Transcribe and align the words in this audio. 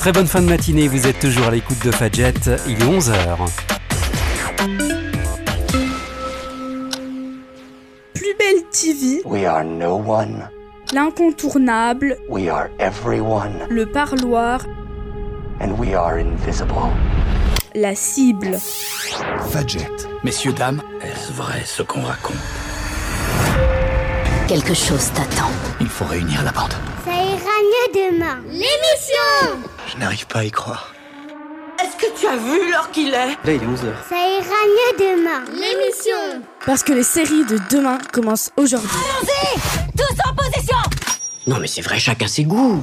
Très 0.00 0.12
bonne 0.12 0.26
fin 0.26 0.40
de 0.40 0.46
matinée, 0.48 0.88
vous 0.88 1.06
êtes 1.06 1.18
toujours 1.18 1.46
à 1.48 1.50
l'écoute 1.50 1.84
de 1.84 1.90
Fadjet, 1.90 2.32
il 2.66 2.72
est 2.72 2.86
11h. 2.86 3.36
Plus 8.14 8.34
belle 8.38 8.62
TV, 8.72 9.20
We 9.26 9.44
are 9.44 9.62
no 9.62 9.96
one. 9.96 10.48
l'incontournable, 10.94 12.16
We 12.30 12.48
are 12.48 12.68
everyone. 12.78 13.66
le 13.68 13.84
parloir, 13.84 14.60
And 15.60 15.72
we 15.78 15.94
are 15.94 16.14
invisible. 16.14 16.74
la 17.74 17.94
cible. 17.94 18.56
Fadjet. 19.50 19.86
Messieurs, 20.24 20.54
dames, 20.54 20.80
est-ce 21.02 21.30
vrai 21.34 21.62
ce 21.66 21.82
qu'on 21.82 22.00
raconte? 22.02 22.36
Quelque 24.48 24.72
chose 24.74 25.10
t'attend. 25.14 25.50
Il 25.78 25.86
faut 25.88 26.06
réunir 26.06 26.42
la 26.42 26.52
bande. 26.52 26.72
Demain. 27.94 28.38
L'émission 28.48 29.68
Je 29.92 29.98
n'arrive 29.98 30.26
pas 30.26 30.40
à 30.40 30.44
y 30.44 30.50
croire. 30.50 30.92
Est-ce 31.82 31.96
que 31.96 32.18
tu 32.20 32.26
as 32.26 32.36
vu 32.36 32.70
l'heure 32.70 32.90
qu'il 32.92 33.08
est? 33.08 33.12
Là, 33.12 33.36
il 33.46 33.52
est 33.54 33.56
11h. 33.56 33.92
Ça 34.08 34.16
ira 34.16 34.60
mieux 34.68 34.98
demain. 34.98 35.44
L'émission 35.50 36.42
Parce 36.66 36.82
que 36.84 36.92
les 36.92 37.02
séries 37.02 37.44
de 37.46 37.58
demain 37.70 37.98
commencent 38.12 38.50
aujourd'hui. 38.56 38.90
Tous 39.96 40.30
en 40.30 40.34
position 40.34 40.76
Non 41.46 41.56
mais 41.58 41.66
c'est 41.66 41.80
vrai, 41.80 41.98
chacun 41.98 42.28
ses 42.28 42.44
goûts. 42.44 42.82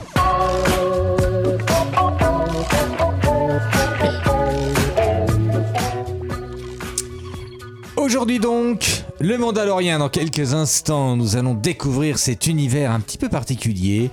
Aujourd'hui 7.96 8.40
donc, 8.40 9.04
le 9.20 9.38
Mandalorien. 9.38 10.00
Dans 10.00 10.10
quelques 10.10 10.54
instants, 10.54 11.16
nous 11.16 11.36
allons 11.36 11.54
découvrir 11.54 12.18
cet 12.20 12.48
univers 12.48 12.92
un 12.92 13.00
petit 13.00 13.18
peu 13.18 13.28
particulier, 13.30 14.10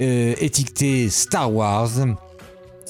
euh, 0.00 0.34
étiqueté 0.38 1.10
Star 1.10 1.52
Wars. 1.52 1.90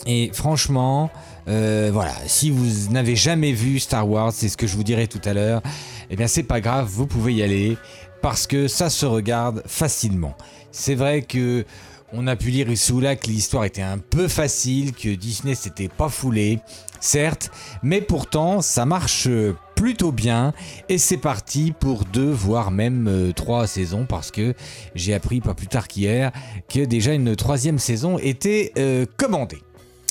Et 0.06 0.30
franchement, 0.32 1.10
euh, 1.48 1.90
voilà, 1.92 2.14
si 2.26 2.50
vous 2.50 2.92
n'avez 2.92 3.16
jamais 3.16 3.52
vu 3.52 3.78
Star 3.78 4.08
Wars, 4.08 4.32
c'est 4.32 4.48
ce 4.48 4.56
que 4.56 4.66
je 4.66 4.76
vous 4.76 4.84
dirai 4.84 5.08
tout 5.08 5.20
à 5.24 5.34
l'heure, 5.34 5.62
eh 6.10 6.16
bien 6.16 6.26
c'est 6.26 6.42
pas 6.42 6.60
grave, 6.60 6.88
vous 6.90 7.06
pouvez 7.06 7.34
y 7.34 7.42
aller 7.42 7.76
parce 8.22 8.46
que 8.46 8.68
ça 8.68 8.90
se 8.90 9.06
regarde 9.06 9.62
facilement. 9.66 10.34
C'est 10.72 10.94
vrai 10.94 11.22
que 11.22 11.64
on 12.12 12.26
a 12.26 12.36
pu 12.36 12.50
lire 12.50 12.68
là 13.00 13.16
que 13.16 13.26
l'histoire 13.26 13.64
était 13.64 13.82
un 13.82 13.98
peu 13.98 14.28
facile, 14.28 14.92
que 14.92 15.14
Disney 15.14 15.54
s'était 15.54 15.88
pas 15.88 16.08
foulé, 16.08 16.60
certes, 17.00 17.50
mais 17.82 18.00
pourtant 18.00 18.62
ça 18.62 18.84
marche 18.84 19.28
plutôt 19.74 20.12
bien 20.12 20.52
et 20.90 20.98
c'est 20.98 21.16
parti 21.16 21.72
pour 21.72 22.04
deux 22.04 22.30
voire 22.30 22.70
même 22.70 23.08
euh, 23.08 23.32
trois 23.32 23.66
saisons 23.66 24.04
parce 24.04 24.30
que 24.30 24.52
j'ai 24.94 25.14
appris 25.14 25.40
pas 25.40 25.54
plus 25.54 25.68
tard 25.68 25.88
qu'hier 25.88 26.32
que 26.68 26.84
déjà 26.84 27.14
une 27.14 27.34
troisième 27.34 27.78
saison 27.78 28.18
était 28.18 28.72
euh, 28.76 29.06
commandée. 29.16 29.62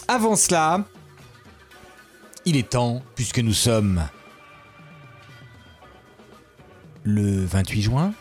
Avant 0.08 0.36
cela, 0.36 0.86
il 2.45 2.58
est 2.58 2.72
temps 2.72 3.03
puisque 3.14 3.38
nous 3.38 3.53
sommes 3.53 4.02
le 7.03 7.45
28 7.45 7.81
juin, 7.83 8.14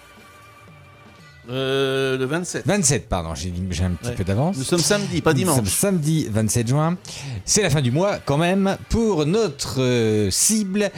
Euh, 1.51 2.19
le 2.19 2.27
27. 2.27 2.67
27 2.67 3.09
pardon, 3.09 3.35
j'ai 3.35 3.49
un 3.51 3.91
petit 3.93 4.09
Ouais. 4.11 4.15
peu 4.15 4.25
d'avance. 4.25 4.57
Nous 4.59 4.65
sommes 4.65 4.81
samedi, 4.81 5.23
pas 5.23 5.33
Nous 5.33 5.41
sommes 5.47 5.55
dimanche. 5.57 5.69
samedi 5.71 6.27
27 6.31 6.69
juin. 6.69 6.99
C'est 7.45 7.63
la 7.63 7.71
fin 7.71 7.81
du 7.81 7.91
mois 7.91 8.19
quand 8.19 8.37
même 8.37 8.77
pour 8.91 9.25
notre 9.25 9.81
euh, 9.81 10.31
cible. 10.31 10.91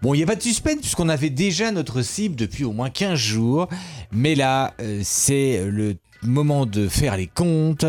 Bon, 0.00 0.14
il 0.14 0.18
n'y 0.18 0.22
a 0.22 0.26
pas 0.26 0.36
de 0.36 0.42
suspense 0.42 0.76
puisqu'on 0.80 1.08
avait 1.10 1.30
déjà 1.30 1.70
notre 1.72 2.00
cible 2.02 2.36
depuis 2.36 2.64
au 2.64 2.72
moins 2.72 2.88
15 2.90 3.18
jours. 3.18 3.68
Mais 4.10 4.34
là, 4.34 4.72
euh, 4.80 5.00
c'est 5.04 5.62
le 5.66 5.96
moment 6.22 6.64
de 6.66 6.88
faire 6.88 7.16
les 7.16 7.26
comptes 7.26 7.84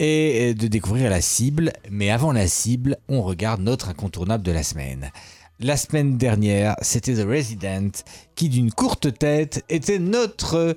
et 0.00 0.50
euh, 0.50 0.54
de 0.54 0.66
découvrir 0.68 1.08
la 1.10 1.20
cible. 1.22 1.72
Mais 1.90 2.10
avant 2.10 2.32
la 2.32 2.46
cible, 2.46 2.98
on 3.08 3.22
regarde 3.22 3.62
notre 3.62 3.88
incontournable 3.88 4.44
de 4.44 4.52
la 4.52 4.62
semaine. 4.62 5.10
La 5.60 5.76
semaine 5.76 6.18
dernière, 6.18 6.76
c'était 6.82 7.14
The 7.14 7.26
Resident 7.26 7.90
qui, 8.36 8.48
d'une 8.48 8.70
courte 8.70 9.18
tête, 9.18 9.64
était 9.68 9.98
notre, 9.98 10.76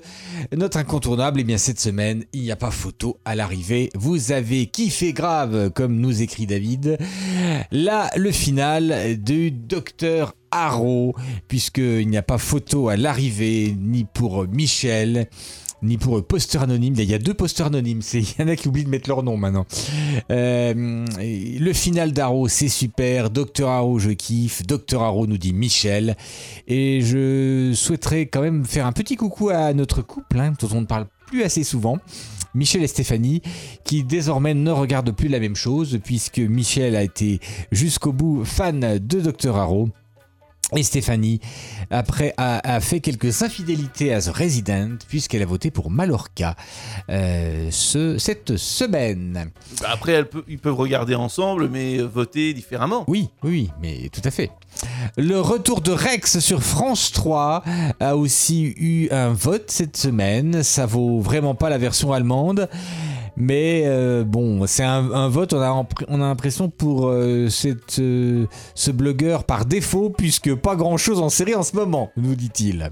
notre 0.50 0.76
incontournable. 0.76 1.38
Et 1.38 1.44
bien 1.44 1.56
cette 1.56 1.78
semaine, 1.78 2.24
il 2.32 2.42
n'y 2.42 2.50
a 2.50 2.56
pas 2.56 2.72
photo 2.72 3.20
à 3.24 3.36
l'arrivée. 3.36 3.90
Vous 3.94 4.32
avez 4.32 4.66
kiffé 4.66 5.12
grave, 5.12 5.70
comme 5.70 6.00
nous 6.00 6.20
écrit 6.20 6.46
David. 6.46 6.98
Là, 7.70 8.10
le 8.16 8.32
final 8.32 9.22
du 9.22 9.52
docteur 9.52 10.34
Harrow, 10.50 11.14
puisqu'il 11.46 12.08
n'y 12.08 12.16
a 12.16 12.22
pas 12.22 12.38
photo 12.38 12.88
à 12.88 12.96
l'arrivée, 12.96 13.76
ni 13.78 14.02
pour 14.02 14.48
Michel, 14.48 15.28
ni 15.82 15.98
pour 15.98 16.18
eux, 16.18 16.22
poster 16.22 16.62
anonyme. 16.62 16.94
Il 16.96 17.10
y 17.10 17.14
a 17.14 17.18
deux 17.18 17.34
posters 17.34 17.66
anonymes. 17.66 18.00
Il 18.14 18.24
y 18.38 18.42
en 18.42 18.48
a 18.48 18.56
qui 18.56 18.68
oublient 18.68 18.84
de 18.84 18.88
mettre 18.88 19.08
leur 19.08 19.22
nom 19.22 19.36
maintenant. 19.36 19.66
Euh, 20.30 21.04
le 21.18 21.72
final 21.72 22.12
d'Arrow, 22.12 22.48
c'est 22.48 22.68
super. 22.68 23.30
Docteur 23.30 23.70
Arrow, 23.70 23.98
je 23.98 24.10
kiffe. 24.10 24.66
Docteur 24.66 25.02
Arrow 25.02 25.26
nous 25.26 25.38
dit 25.38 25.52
Michel. 25.52 26.16
Et 26.68 27.00
je 27.00 27.72
souhaiterais 27.74 28.26
quand 28.26 28.42
même 28.42 28.64
faire 28.64 28.86
un 28.86 28.92
petit 28.92 29.16
coucou 29.16 29.50
à 29.50 29.72
notre 29.72 30.02
couple, 30.02 30.38
hein, 30.38 30.52
dont 30.60 30.68
on 30.72 30.80
ne 30.82 30.86
parle 30.86 31.06
plus 31.26 31.42
assez 31.42 31.64
souvent. 31.64 31.98
Michel 32.54 32.82
et 32.82 32.86
Stéphanie, 32.86 33.40
qui 33.84 34.04
désormais 34.04 34.54
ne 34.54 34.70
regardent 34.70 35.12
plus 35.12 35.28
la 35.28 35.40
même 35.40 35.56
chose, 35.56 35.98
puisque 36.04 36.38
Michel 36.38 36.96
a 36.96 37.02
été 37.02 37.40
jusqu'au 37.70 38.12
bout 38.12 38.44
fan 38.44 38.98
de 38.98 39.20
Docteur 39.20 39.56
Arrow. 39.56 39.88
Et 40.74 40.82
Stéphanie, 40.82 41.38
après, 41.90 42.32
a, 42.38 42.76
a 42.76 42.80
fait 42.80 43.00
quelques 43.00 43.42
infidélités 43.42 44.12
à 44.14 44.22
The 44.22 44.28
Resident, 44.34 44.96
puisqu'elle 45.06 45.42
a 45.42 45.46
voté 45.46 45.70
pour 45.70 45.90
Mallorca 45.90 46.56
euh, 47.10 47.68
ce- 47.70 48.16
cette 48.18 48.56
semaine. 48.56 49.50
Après, 49.84 50.12
elles 50.12 50.28
ils 50.48 50.58
peuvent 50.58 50.74
regarder 50.76 51.14
ensemble, 51.14 51.68
mais 51.68 51.98
voter 51.98 52.54
différemment. 52.54 53.04
Oui, 53.06 53.28
oui, 53.42 53.50
oui, 53.50 53.70
mais 53.82 54.08
tout 54.10 54.22
à 54.24 54.30
fait. 54.30 54.50
Le 55.18 55.38
retour 55.40 55.82
de 55.82 55.92
Rex 55.92 56.38
sur 56.38 56.62
France 56.62 57.12
3 57.12 57.62
a 58.00 58.16
aussi 58.16 58.72
eu 58.78 59.08
un 59.10 59.32
vote 59.34 59.70
cette 59.70 59.98
semaine. 59.98 60.62
Ça 60.62 60.86
vaut 60.86 61.20
vraiment 61.20 61.54
pas 61.54 61.68
la 61.68 61.76
version 61.76 62.12
allemande. 62.14 62.70
Mais 63.36 63.84
euh, 63.86 64.24
bon, 64.24 64.66
c'est 64.66 64.84
un, 64.84 65.10
un 65.12 65.28
vote, 65.28 65.52
on 65.52 65.60
a, 65.60 65.86
on 66.08 66.20
a 66.20 66.24
l'impression 66.26 66.68
pour 66.68 67.08
euh, 67.08 67.48
cette, 67.48 67.98
euh, 67.98 68.46
ce 68.74 68.90
blogueur 68.90 69.44
par 69.44 69.64
défaut, 69.64 70.10
puisque 70.10 70.54
pas 70.54 70.76
grand 70.76 70.96
chose 70.96 71.20
en 71.20 71.28
série 71.28 71.54
en 71.54 71.62
ce 71.62 71.74
moment, 71.74 72.10
nous 72.16 72.34
dit-il. 72.34 72.90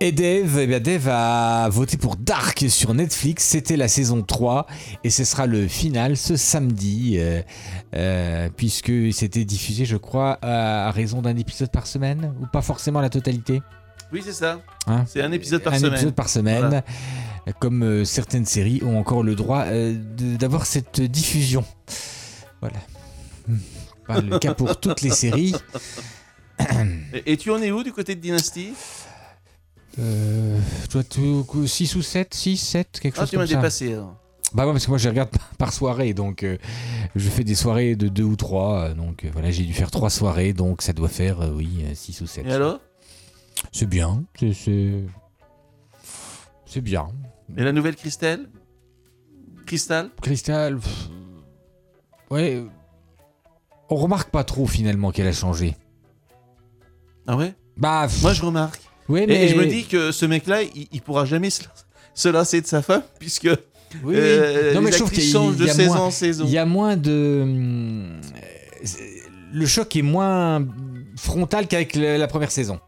Et 0.00 0.12
Dave, 0.12 0.58
eh 0.60 0.66
bien 0.68 0.78
Dave 0.78 1.08
a 1.08 1.68
voté 1.70 1.96
pour 1.96 2.14
Dark 2.14 2.64
sur 2.68 2.94
Netflix. 2.94 3.42
C'était 3.42 3.76
la 3.76 3.88
saison 3.88 4.22
3 4.22 4.66
et 5.02 5.10
ce 5.10 5.24
sera 5.24 5.46
le 5.46 5.66
final 5.66 6.16
ce 6.16 6.36
samedi, 6.36 7.18
puisque 8.56 8.92
c'était 9.12 9.44
diffusé, 9.44 9.86
je 9.86 9.96
crois, 9.96 10.38
à, 10.40 10.92
raison 10.92 11.20
d'un 11.20 11.36
épisode 11.36 11.72
par 11.72 11.88
semaine 11.88 12.32
ou 12.40 12.46
pas 12.46 12.62
forcément 12.62 13.00
la 13.00 13.10
totalité? 13.10 13.60
Oui, 14.12 14.22
c'est 14.24 14.32
ça. 14.32 14.60
Hein? 14.86 15.04
C'est 15.06 15.20
un 15.20 15.32
épisode 15.32 15.62
par 15.62 15.74
un 15.74 15.78
semaine. 15.78 15.92
épisode 15.94 16.14
par 16.14 16.28
semaine, 16.28 16.60
Voilà. 16.60 16.84
Comme 17.52 17.82
euh, 17.82 18.04
certaines 18.04 18.44
séries 18.46 18.82
ont 18.84 18.98
encore 18.98 19.22
le 19.22 19.34
droit 19.34 19.64
euh, 19.66 19.94
d'avoir 20.38 20.66
cette 20.66 21.00
diffusion. 21.00 21.64
Voilà. 22.60 22.76
Hmm. 23.46 23.56
Pas 24.06 24.20
le 24.20 24.38
cas 24.38 24.54
pour 24.54 24.78
toutes 24.80 25.02
les 25.02 25.10
séries. 25.10 25.54
Et, 27.14 27.32
et 27.32 27.36
tu 27.36 27.50
en 27.52 27.62
es 27.62 27.70
où 27.70 27.84
du 27.84 27.92
côté 27.92 28.16
de 28.16 28.20
Dynasty? 28.20 28.72
Euh, 30.00 30.58
toi, 30.90 31.02
6 31.66 31.94
ou 31.96 32.02
7 32.02 32.34
6, 32.34 32.56
7, 32.56 33.00
quelque 33.00 33.16
Ah, 33.16 33.20
chose 33.20 33.30
tu 33.30 33.36
m'as 33.36 33.42
comme 33.44 33.50
ça. 33.50 33.56
dépassé. 33.56 33.92
alors. 33.92 34.16
Bah 34.54 34.66
ouais, 34.66 34.72
parce 34.72 34.84
que 34.86 34.90
moi 34.90 34.98
je 34.98 35.08
regarde 35.08 35.30
par- 35.58 35.72
soirée, 35.72 36.14
donc 36.14 36.42
euh, 36.42 36.56
je 37.14 37.28
fais 37.28 37.44
des 37.44 37.54
soirées 37.54 37.94
de 37.96 38.08
2 38.08 38.22
ou 38.24 38.34
3, 38.34 38.94
donc 38.94 39.24
euh, 39.24 39.28
voilà, 39.32 39.50
j'ai 39.52 39.62
dû 39.64 39.72
faire 39.72 39.90
3 39.90 40.10
soirées, 40.10 40.52
donc 40.52 40.82
ça 40.82 40.92
doit 40.92 41.08
faire, 41.08 41.42
euh, 41.42 41.50
oui, 41.52 41.84
6 41.94 42.20
ou 42.22 42.26
7. 42.26 42.46
Et 42.46 42.52
alors? 42.52 42.80
C'est 43.72 43.86
bien, 43.88 44.24
c'est... 44.40 45.04
C'est 46.66 46.80
bien. 46.80 47.08
Et 47.56 47.64
la 47.64 47.72
nouvelle 47.72 47.96
Christelle? 47.96 48.48
Cristal 49.66 50.10
Cristal, 50.22 50.78
pff, 50.78 51.08
ouais, 52.30 52.54
euh, 52.56 52.64
on 53.90 53.96
remarque 53.96 54.30
pas 54.30 54.44
trop 54.44 54.66
finalement 54.66 55.10
qu'elle 55.10 55.26
a 55.26 55.32
changé. 55.32 55.76
Ah 57.26 57.36
ouais? 57.36 57.54
Bah, 57.76 58.06
pff, 58.08 58.22
Moi, 58.22 58.32
je 58.32 58.42
remarque. 58.42 58.80
ouais, 59.08 59.24
Et- 59.24 59.26
mais... 59.26 59.44
Et, 59.44 59.48
je 59.48 59.56
me 59.56 59.66
dis 59.66 59.84
que 59.84 60.10
ce 60.12 60.24
mec-là, 60.26 60.62
il, 60.62 60.88
il 60.90 61.02
pourra 61.02 61.24
jamais 61.26 61.50
se, 61.50 61.62
se 62.14 62.28
lasser 62.28 62.60
de 62.62 62.66
sa 62.66 62.80
femme, 62.80 63.02
puisque 63.18 63.44
Oui, 63.44 63.58
oui. 64.04 64.14
euh, 64.16 64.74
Non, 64.74 64.80
mais 64.80 64.86
les 64.86 64.92
je 64.92 64.98
trouve 64.98 65.08
actrices 65.08 65.24
qu'il 65.24 65.32
changent 65.32 65.56
de 65.56 65.66
y 65.66 65.70
a 65.70 65.74
saison 65.74 65.94
moins- 65.94 66.00
en 66.06 66.10
saison. 66.10 66.44
Il 66.46 66.50
y 66.50 66.58
a 66.58 66.66
moins 66.66 66.96
de... 66.96 67.40
hum, 67.42 68.20
c'est- 68.84 69.22
Le 69.52 69.66
choc 69.66 69.94
est 69.96 70.02
moins 70.02 70.66
frontal 71.16 71.66
qu'avec 71.68 71.94
la 71.96 72.26
première 72.26 72.50
saison. 72.50 72.80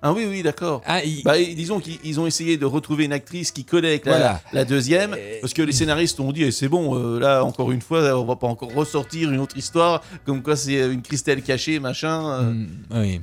Ah 0.00 0.12
oui, 0.12 0.26
oui, 0.30 0.42
d'accord. 0.44 0.80
Ah, 0.86 1.02
il- 1.02 1.24
Bah, 1.24 1.36
disons 1.38 1.80
qu'ils 1.80 1.98
ils 2.04 2.20
ont 2.20 2.26
essayé 2.28 2.56
de 2.56 2.64
retrouver 2.64 3.04
une 3.06 3.12
actrice 3.12 3.50
qui 3.50 3.64
collait 3.64 3.88
avec 3.88 4.06
la, 4.06 4.12
Voilà. 4.12 4.40
la 4.52 4.64
deuxième, 4.64 5.14
Euh, 5.14 5.38
parce 5.40 5.52
que 5.52 5.62
les 5.62 5.72
scénaristes 5.72 6.20
ont 6.20 6.30
dit 6.30 6.44
eh, 6.44 6.50
c'est 6.52 6.68
bon, 6.68 6.96
euh, 6.96 7.18
là 7.18 7.44
encore 7.44 7.72
une 7.72 7.80
fois, 7.80 8.16
on 8.16 8.24
va 8.24 8.36
pas 8.36 8.46
encore 8.46 8.72
ressortir 8.72 9.32
une 9.32 9.40
autre 9.40 9.56
histoire, 9.56 10.02
comme 10.24 10.40
quoi 10.42 10.54
c'est 10.54 10.80
euh, 10.80 10.92
une 10.92 11.02
Christelle 11.02 11.42
cachée, 11.42 11.80
machin. 11.80 12.30
euh. 12.30 12.42
Mm, 12.52 12.68
oui. 12.94 13.20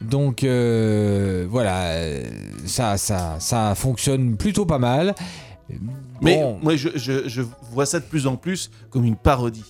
Donc 0.00 0.44
voilà, 1.50 1.92
ça, 2.64 2.96
ça, 2.96 3.36
ça 3.38 3.74
fonctionne 3.74 4.36
plutôt 4.38 4.64
pas 4.64 4.78
mal. 4.78 5.14
Mais 6.22 6.40
moi, 6.62 6.76
je, 6.76 6.88
je- 6.94 7.28
je 7.28 7.42
vois 7.72 7.86
ça 7.86 8.00
de 8.00 8.04
plus 8.04 8.26
en 8.26 8.36
plus 8.36 8.70
comme 8.90 9.04
une 9.04 9.16
parodie. 9.16 9.64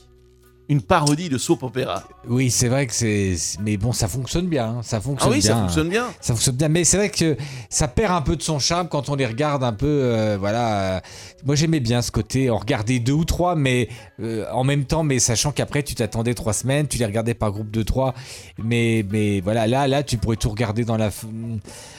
Une 0.71 0.81
parodie 0.81 1.29
de 1.29 1.37
soap 1.37 1.63
opéra. 1.63 2.05
Oui, 2.27 2.51
c'est 2.51 2.69
vrai 2.69 2.87
que 2.87 2.95
c'est. 2.95 3.37
Mais 3.61 3.77
bon, 3.77 3.93
ça 3.93 4.09
fonctionne 4.09 4.47
bien. 4.47 4.67
hein, 4.79 4.81
Ça 4.83 4.97
Ah 4.97 5.01
fonctionne 5.01 5.33
oui, 5.33 5.41
bien. 5.41 5.55
ça 5.55 5.61
fonctionne 5.61 5.89
bien. 5.91 6.07
Ça 6.23 6.33
fonctionne 6.33 6.57
bien, 6.57 6.69
mais 6.69 6.85
c'est 6.85 6.97
vrai 6.97 7.11
que 7.11 7.37
ça 7.69 7.87
perd 7.87 8.13
un 8.15 8.23
peu 8.23 8.35
de 8.35 8.41
son 8.43 8.59
charme 8.59 8.89
quand 8.89 9.11
on 9.11 9.15
les 9.15 9.27
regarde 9.27 9.63
un 9.63 9.75
peu. 9.75 9.87
euh, 9.87 10.37
voilà. 10.41 11.03
moi, 11.45 11.55
j'aimais 11.55 11.81
bien 11.81 12.01
ce 12.01 12.11
côté. 12.11 12.51
On 12.51 12.57
regardait 12.57 12.99
deux 12.99 13.13
ou 13.13 13.27
trois, 13.27 13.57
mais 13.57 13.89
euh, 14.21 14.47
en 14.53 14.65
même 14.65 14.87
temps, 14.87 15.03
mais 15.03 15.19
sachant 15.19 15.53
qu'après, 15.53 15.83
tu 15.83 15.95
t'attendais 15.95 16.33
trois 16.33 16.55
semaines, 16.55 16.89
tu 16.89 16.97
les 16.97 17.05
regardais 17.07 17.35
par 17.35 17.53
groupe 17.53 17.71
de 17.71 17.83
trois. 17.83 18.15
Mais, 18.57 19.05
mais 19.11 19.41
voilà, 19.41 19.67
là, 19.67 19.87
là, 19.87 20.03
tu 20.03 20.17
pourrais 20.17 20.37
tout 20.37 20.49
regarder 20.51 20.87
dans 20.87 20.97
la. 20.97 21.11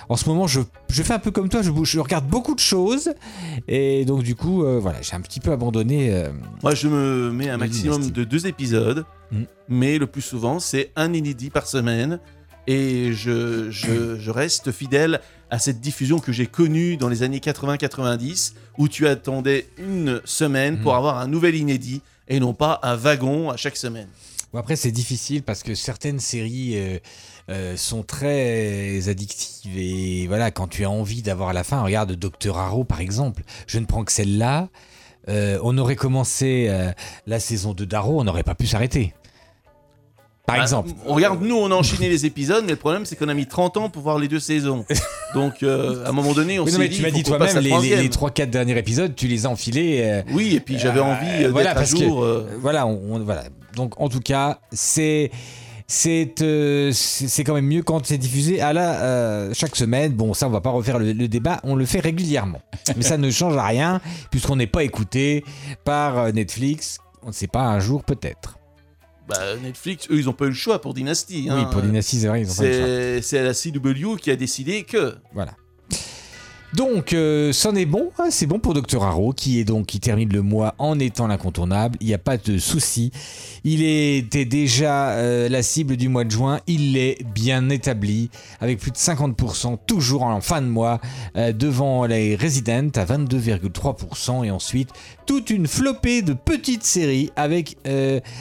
En 0.10 0.16
ce 0.18 0.30
moment, 0.30 0.46
je, 0.48 0.62
je 0.90 1.02
fais 1.04 1.14
un 1.14 1.20
peu 1.20 1.32
comme 1.32 1.50
toi. 1.50 1.62
Je, 1.62 1.72
je 1.84 2.00
regarde 2.00 2.28
beaucoup 2.28 2.54
de 2.56 2.60
choses, 2.60 3.12
et 3.68 4.06
donc 4.06 4.24
du 4.24 4.36
coup, 4.36 4.64
euh, 4.64 4.80
voilà, 4.80 5.02
j'ai 5.02 5.16
un 5.16 5.22
petit 5.22 5.40
peu 5.40 5.52
abandonné. 5.52 6.14
euh, 6.14 6.30
Moi, 6.64 6.76
je 6.76 6.88
me 6.88 7.32
mets 7.32 7.50
un 7.50 7.58
maximum 7.58 7.94
dynastie. 8.02 8.12
de 8.12 8.24
deux 8.24 8.48
épisodes, 8.48 9.06
Mm. 9.32 9.44
mais 9.70 9.98
le 9.98 10.06
plus 10.06 10.22
souvent, 10.22 10.60
c'est 10.60 10.92
un 10.96 11.12
inédit 11.14 11.50
par 11.50 11.66
semaine. 11.68 12.20
Et 12.68 13.12
je, 13.14 13.70
je, 13.72 14.18
je 14.20 14.32
reste 14.32 14.72
fidèle 14.72 15.20
à 15.52 15.60
cette 15.60 15.80
diffusion 15.82 16.18
que 16.20 16.32
j'ai 16.32 16.48
connue 16.48 16.98
dans 16.98 17.10
les 17.10 17.22
années 17.22 17.38
80-90, 17.40 18.54
où 18.80 18.88
tu 18.88 19.08
attendais 19.08 19.68
une 19.78 20.20
semaine 20.26 20.80
pour 20.82 20.94
Mm. 20.94 20.98
avoir 20.98 21.18
un 21.20 21.28
nouvel 21.28 21.56
inédit, 21.56 22.02
et 22.28 22.40
non 22.40 22.54
pas 22.54 22.80
un 22.84 22.96
wagon 22.96 23.50
à 23.52 23.58
chaque 23.58 23.78
semaine. 23.78 24.08
Bon, 24.54 24.60
après, 24.60 24.76
c'est 24.76 24.92
difficile 24.92 25.44
parce 25.44 25.64
que 25.64 25.76
certaines 25.76 26.20
séries 26.20 26.74
euh, 26.76 26.98
euh, 27.50 27.78
sont 27.78 28.04
très 28.04 29.10
addictives. 29.10 29.78
Et 29.78 30.28
voilà, 30.28 30.52
quand 30.52 30.68
tu 30.68 30.86
as 30.86 30.90
envie 30.90 31.22
d'avoir 31.22 31.52
la 31.54 31.64
fin, 31.64 31.82
regarde 31.82 32.14
Docteur 32.14 32.58
Arrow 32.58 32.84
par 32.84 33.02
exemple. 33.02 33.44
Je 33.68 33.80
ne 33.80 33.86
prends 33.86 34.04
que 34.04 34.12
celle-là. 34.12 34.70
Euh, 35.28 35.58
on 35.64 35.78
aurait 35.80 35.96
commencé 35.96 36.70
la 37.26 37.40
saison 37.40 37.74
2 37.74 37.86
d'Arrow, 37.88 38.20
on 38.22 38.24
n'aurait 38.24 38.44
pas 38.44 38.54
pu 38.56 38.68
s'arrêter. 38.68 39.14
Par 40.46 40.58
Ah, 40.60 40.62
exemple. 40.62 40.92
On 41.08 41.16
regarde, 41.16 41.42
nous, 41.42 41.56
on 41.56 41.72
a 41.72 41.74
enchaîné 41.74 42.08
les 42.08 42.28
épisodes, 42.28 42.64
mais 42.64 42.74
le 42.74 42.78
problème, 42.78 43.04
c'est 43.08 43.16
qu'on 43.16 43.30
a 43.30 43.34
mis 43.34 43.48
30 43.48 43.78
ans 43.78 43.90
pour 43.90 44.04
voir 44.04 44.20
les 44.20 44.28
deux 44.28 44.40
saisons. 44.40 44.86
Donc, 45.34 45.64
euh, 45.64 46.06
à 46.06 46.10
un 46.10 46.12
moment 46.12 46.34
donné, 46.34 46.60
on 46.60 46.68
s'est 46.68 46.88
dit, 46.88 46.98
tu 46.98 47.02
m'as 47.02 47.10
dit 47.10 47.24
toi-même, 47.24 47.58
à 47.58 47.60
les, 47.60 47.62
les, 47.62 47.70
troisième. 47.72 48.06
3-4 48.06 48.50
derniers 48.52 48.78
épisodes, 48.78 49.16
tu 49.16 49.28
les 49.28 49.48
as 49.48 49.50
enfilés. 49.50 50.02
euh, 50.04 50.22
Oui, 50.32 50.54
et 50.56 50.60
puis 50.60 50.78
j'avais 50.78 51.00
Euh, 51.00 51.04
envie 51.04 51.46
voilà, 51.52 51.74
d'être 51.74 51.82
à 51.82 51.92
que- 51.92 52.00
jour. 52.06 52.24
Euh, 52.24 52.48
voilà, 52.62 52.86
on, 52.86 53.16
on- 53.16 53.20
voilà. 53.24 53.46
Donc 53.76 54.00
en 54.00 54.10
tout 54.10 54.20
cas, 54.22 54.60
c'est 54.72 55.32
c'est 55.88 56.42
euh, 56.42 56.92
c'est 56.94 57.44
quand 57.44 57.54
même 57.54 57.68
mieux 57.68 57.84
quand 57.84 58.06
c'est 58.06 58.18
diffusé 58.18 58.60
à 58.62 58.74
la 58.74 59.02
euh, 59.02 59.52
chaque 59.54 59.76
semaine. 59.76 60.14
Bon, 60.14 60.34
ça 60.34 60.48
on 60.48 60.52
va 60.52 60.62
pas 60.62 60.72
refaire 60.72 60.98
le, 61.00 61.14
le 61.14 61.28
débat, 61.28 61.60
on 61.64 61.76
le 61.76 61.86
fait 61.86 62.00
régulièrement. 62.00 62.62
Mais 62.98 63.04
ça 63.04 63.18
ne 63.18 63.30
change 63.30 63.56
rien 63.58 64.02
puisqu'on 64.32 64.56
n'est 64.56 64.68
pas 64.68 64.84
écouté 64.84 65.44
par 65.84 66.18
euh, 66.18 66.32
Netflix. 66.32 66.98
On 67.22 67.28
ne 67.28 67.34
sait 67.34 67.48
pas 67.48 67.62
un 67.64 67.80
jour 67.80 68.04
peut-être. 68.04 68.58
bah, 69.28 69.56
Netflix, 69.62 70.08
eux, 70.12 70.18
ils 70.18 70.30
ont 70.30 70.34
pas 70.34 70.46
eu 70.46 70.50
le 70.50 70.54
choix 70.54 70.80
pour 70.80 70.94
Dynasty. 70.94 71.48
oui, 71.50 71.50
hein. 71.50 71.70
pour 71.72 71.82
Dynasty, 71.82 72.20
c'est 72.20 72.28
vrai, 72.28 72.42
ils 72.42 72.52
ont 72.52 72.56
pas 72.56 72.64
le 72.64 72.74
choix. 72.74 72.88
C'est 72.88 73.22
c'est 73.22 73.44
la 73.44 73.54
CW 73.54 74.16
qui 74.18 74.32
a 74.32 74.36
décidé 74.36 74.84
que. 74.84 75.16
Voilà. 75.34 75.54
Donc, 76.76 77.14
euh, 77.14 77.54
c'en 77.54 77.74
est 77.76 77.86
bon, 77.86 78.12
hein, 78.20 78.28
c'est 78.32 78.48
bon 78.48 78.60
pour 78.60 78.74
Dr. 78.74 79.02
Arrow, 79.02 79.32
qui 79.32 79.62
est 79.62 79.64
donc 79.64 79.86
qui 79.86 80.02
termine 80.02 80.34
le 80.34 80.42
mois 80.42 80.76
en 80.78 81.00
étant 81.00 81.28
l'incontournable. 81.28 81.98
Il 82.02 82.08
n'y 82.08 82.14
a 82.14 82.18
pas 82.18 82.36
de 82.36 82.58
souci. 82.58 83.12
Il 83.64 83.82
était 83.82 84.44
déjà 84.44 85.12
euh, 85.12 85.48
la 85.48 85.64
cible 85.64 85.96
du 85.96 86.10
mois 86.10 86.26
de 86.26 86.32
juin. 86.32 86.60
Il 86.68 86.92
l'est 86.94 87.24
bien 87.34 87.70
établi, 87.70 88.30
avec 88.60 88.80
plus 88.80 88.92
de 88.92 88.98
50%, 88.98 89.78
toujours 89.88 90.24
en 90.24 90.42
fin 90.42 90.62
de 90.62 90.68
mois, 90.68 91.00
euh, 91.38 91.54
devant 91.54 92.06
les 92.06 92.36
Resident 92.36 92.90
à 92.96 93.06
22,3%, 93.06 94.44
et 94.44 94.52
ensuite 94.52 94.90
toute 95.26 95.52
une 95.52 95.68
flopée 95.68 96.24
de 96.24 96.34
petites 96.34 96.84
séries 96.84 97.32
avec 97.38 97.78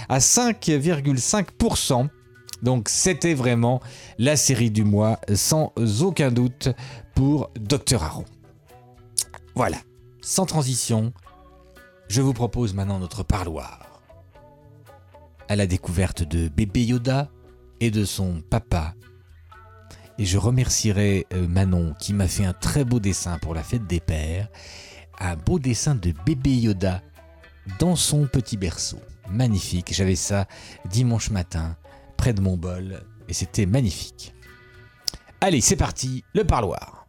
à 0.08 0.18
5,5%. 0.18 2.08
Donc 2.62 2.88
c'était 2.88 3.34
vraiment 3.34 3.80
la 4.18 4.36
série 4.36 4.70
du 4.70 4.84
mois, 4.84 5.20
sans 5.34 5.72
aucun 6.00 6.30
doute, 6.30 6.70
pour 7.14 7.50
Dr. 7.58 8.02
Arrow. 8.02 8.24
Voilà, 9.54 9.78
sans 10.20 10.46
transition, 10.46 11.12
je 12.08 12.20
vous 12.20 12.32
propose 12.32 12.74
maintenant 12.74 12.98
notre 12.98 13.22
parloir. 13.22 14.02
À 15.48 15.56
la 15.56 15.66
découverte 15.66 16.22
de 16.22 16.48
bébé 16.48 16.84
Yoda 16.84 17.30
et 17.80 17.90
de 17.90 18.04
son 18.04 18.42
papa. 18.48 18.94
Et 20.18 20.24
je 20.24 20.38
remercierai 20.38 21.26
euh, 21.32 21.46
Manon 21.46 21.94
qui 21.98 22.12
m'a 22.12 22.28
fait 22.28 22.44
un 22.44 22.52
très 22.52 22.84
beau 22.84 23.00
dessin 23.00 23.38
pour 23.38 23.54
la 23.54 23.62
fête 23.62 23.86
des 23.86 24.00
pères. 24.00 24.48
Un 25.20 25.36
beau 25.36 25.58
dessin 25.58 25.94
de 25.94 26.12
bébé 26.24 26.54
Yoda 26.56 27.02
dans 27.78 27.96
son 27.96 28.26
petit 28.26 28.56
berceau. 28.56 29.00
Magnifique, 29.28 29.92
j'avais 29.92 30.16
ça 30.16 30.46
dimanche 30.90 31.30
matin 31.30 31.76
près 32.16 32.32
de 32.32 32.40
mon 32.40 32.56
bol 32.56 33.02
et 33.28 33.32
c'était 33.32 33.66
magnifique. 33.66 34.34
Allez, 35.40 35.60
c'est 35.60 35.76
parti, 35.76 36.24
le 36.34 36.44
parloir. 36.44 37.03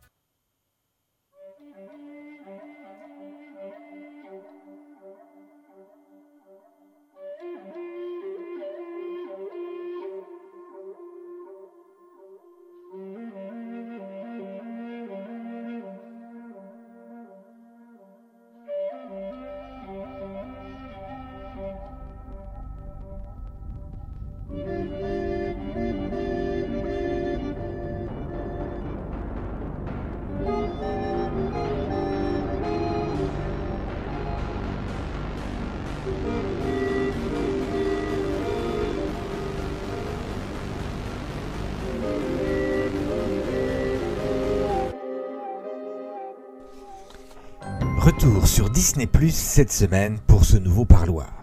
Retour 48.15 48.47
sur 48.47 48.69
Disney 48.69 49.09
cette 49.29 49.73
semaine 49.73 50.19
pour 50.25 50.45
ce 50.45 50.55
nouveau 50.55 50.85
parloir. 50.85 51.33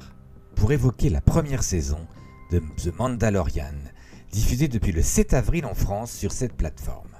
Pour 0.55 0.73
évoquer 0.73 1.11
la 1.11 1.21
première 1.21 1.62
saison 1.62 1.99
de 2.50 2.61
The 2.79 2.99
Mandalorian, 2.99 3.75
diffusée 4.31 4.69
depuis 4.69 4.93
le 4.93 5.02
7 5.02 5.35
avril 5.35 5.67
en 5.67 5.75
France 5.75 6.12
sur 6.12 6.33
cette 6.33 6.55
plateforme. 6.55 7.11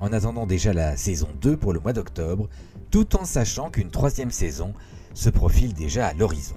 En 0.00 0.12
attendant 0.12 0.46
déjà 0.46 0.72
la 0.72 0.96
saison 0.96 1.28
2 1.40 1.56
pour 1.56 1.72
le 1.72 1.78
mois 1.78 1.92
d'octobre, 1.92 2.48
tout 2.90 3.14
en 3.14 3.24
sachant 3.24 3.70
qu'une 3.70 3.90
troisième 3.90 4.32
saison 4.32 4.74
se 5.14 5.30
profile 5.30 5.74
déjà 5.74 6.08
à 6.08 6.14
l'horizon. 6.14 6.56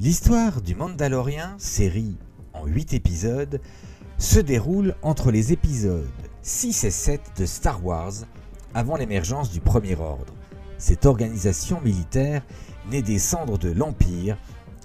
L'histoire 0.00 0.62
du 0.62 0.74
Mandalorian, 0.74 1.54
série 1.58 2.16
en 2.54 2.66
8 2.66 2.92
épisodes, 2.94 3.60
se 4.18 4.40
déroule 4.40 4.96
entre 5.02 5.30
les 5.30 5.52
épisodes 5.52 6.10
6 6.42 6.82
et 6.82 6.90
7 6.90 7.20
de 7.38 7.46
Star 7.46 7.84
Wars 7.86 8.14
avant 8.74 8.96
l'émergence 8.96 9.50
du 9.50 9.60
Premier 9.60 9.96
Ordre, 9.96 10.32
cette 10.80 11.06
organisation 11.06 11.80
militaire 11.82 12.42
née 12.90 13.02
des 13.02 13.18
cendres 13.18 13.58
de 13.58 13.70
l'Empire 13.70 14.36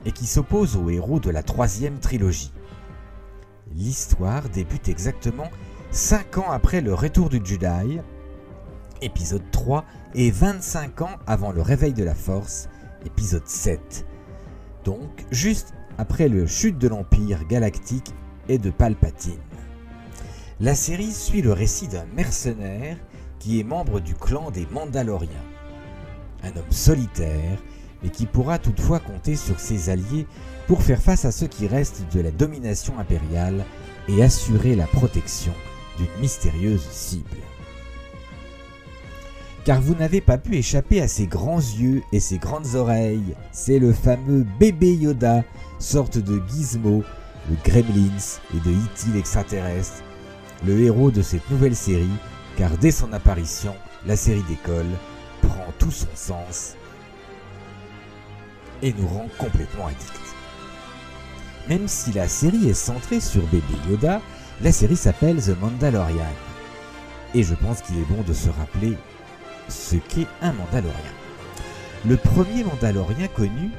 et 0.06 0.12
qui 0.12 0.28
s'oppose 0.28 0.76
aux 0.76 0.90
héros 0.90 1.20
de 1.20 1.32
la 1.32 1.42
troisième 1.42 2.00
trilogie. 2.00 2.52
L'histoire 3.74 4.48
débute 4.50 4.90
exactement 4.90 5.50
5 5.92 6.38
ans 6.38 6.52
après 6.52 6.82
le 6.82 6.94
retour 6.94 7.30
du 7.30 7.42
Jedi, 7.44 8.00
épisode 9.02 9.50
3, 9.52 9.86
et 10.14 10.30
25 10.32 11.02
ans 11.02 11.18
avant 11.26 11.52
le 11.52 11.62
réveil 11.62 11.94
de 11.94 12.04
la 12.04 12.14
Force, 12.14 12.70
épisode 13.06 13.48
7. 13.48 14.06
Donc 14.84 15.26
juste 15.32 15.74
après 15.98 16.28
le 16.28 16.46
chute 16.46 16.78
de 16.78 16.90
l'Empire 16.90 17.48
galactique 17.48 18.14
et 18.50 18.58
de 18.58 18.70
Palpatine. 18.70 19.40
La 20.60 20.76
série 20.76 21.12
suit 21.12 21.42
le 21.42 21.54
récit 21.54 21.88
d'un 21.88 22.06
mercenaire 22.16 22.98
qui 23.40 23.60
est 23.60 23.64
membre 23.64 24.00
du 24.02 24.14
clan 24.14 24.52
des 24.52 24.68
Mandaloriens. 24.72 25.55
Un 26.46 26.50
homme 26.50 26.72
solitaire, 26.72 27.58
mais 28.04 28.10
qui 28.10 28.26
pourra 28.26 28.60
toutefois 28.60 29.00
compter 29.00 29.36
sur 29.36 29.60
ses 29.60 29.90
alliés 29.90 30.28
pour 30.68 30.84
faire 30.84 31.02
face 31.02 31.26
à 31.26 31.32
ce 31.32 31.46
qui 31.46 31.68
reste 31.68 32.04
de 32.14 32.22
la 32.22 32.32
domination 32.32 33.00
impériale 33.00 33.66
et 34.08 34.24
assurer 34.24 34.76
la 34.76 34.86
protection 34.86 35.54
d'une 35.98 36.22
mystérieuse 36.22 36.88
cible. 36.92 37.38
Car 39.64 39.82
vous 39.82 39.96
n'avez 39.96 40.22
pas 40.22 40.38
pu 40.38 40.58
échapper 40.58 41.02
à 41.02 41.08
ses 41.08 41.26
grands 41.26 41.58
yeux 41.58 42.04
et 42.12 42.20
ses 42.20 42.38
grandes 42.38 42.76
oreilles, 42.76 43.36
c'est 43.52 43.80
le 43.80 43.94
fameux 43.94 44.46
bébé 44.60 44.94
Yoda, 44.94 45.44
sorte 45.80 46.20
de 46.20 46.40
gizmo, 46.48 47.04
le 47.50 47.56
Gremlins 47.64 48.40
et 48.54 48.60
de 48.60 48.72
E.T. 48.72 49.10
l'extraterrestre, 49.16 50.04
le 50.64 50.80
héros 50.82 51.10
de 51.10 51.24
cette 51.24 51.50
nouvelle 51.50 51.76
série 51.76 52.06
car 52.58 52.78
dès 52.78 52.92
son 52.92 53.12
apparition, 53.14 53.74
la 54.06 54.16
série 54.16 54.44
décolle, 54.48 54.86
prend 55.48 55.66
tout 55.80 55.92
son 55.92 56.08
sens 56.16 56.76
et 58.82 58.94
nous 58.94 59.08
rend 59.08 59.28
complètement 59.38 59.88
addicts. 59.88 60.36
Même 61.68 61.88
si 61.88 62.12
la 62.12 62.28
série 62.28 62.70
est 62.70 62.74
centrée 62.74 63.20
sur 63.20 63.42
bébé 63.48 63.64
Yoda, 63.90 64.22
la 64.62 64.72
série 64.72 64.96
s'appelle 64.96 65.42
The 65.42 65.60
Mandalorian. 65.60 66.26
Et 67.34 67.44
je 67.44 67.56
pense 67.56 67.82
qu'il 67.82 67.98
est 67.98 68.06
bon 68.06 68.22
de 68.22 68.34
se 68.34 68.50
rappeler 68.50 68.98
ce 69.68 69.96
qu'est 69.96 70.28
un 70.42 70.54
Mandalorien. 70.54 70.94
Le 72.08 72.18
premier 72.18 72.64
Mandalorien 72.64 73.28
connu 73.28 73.72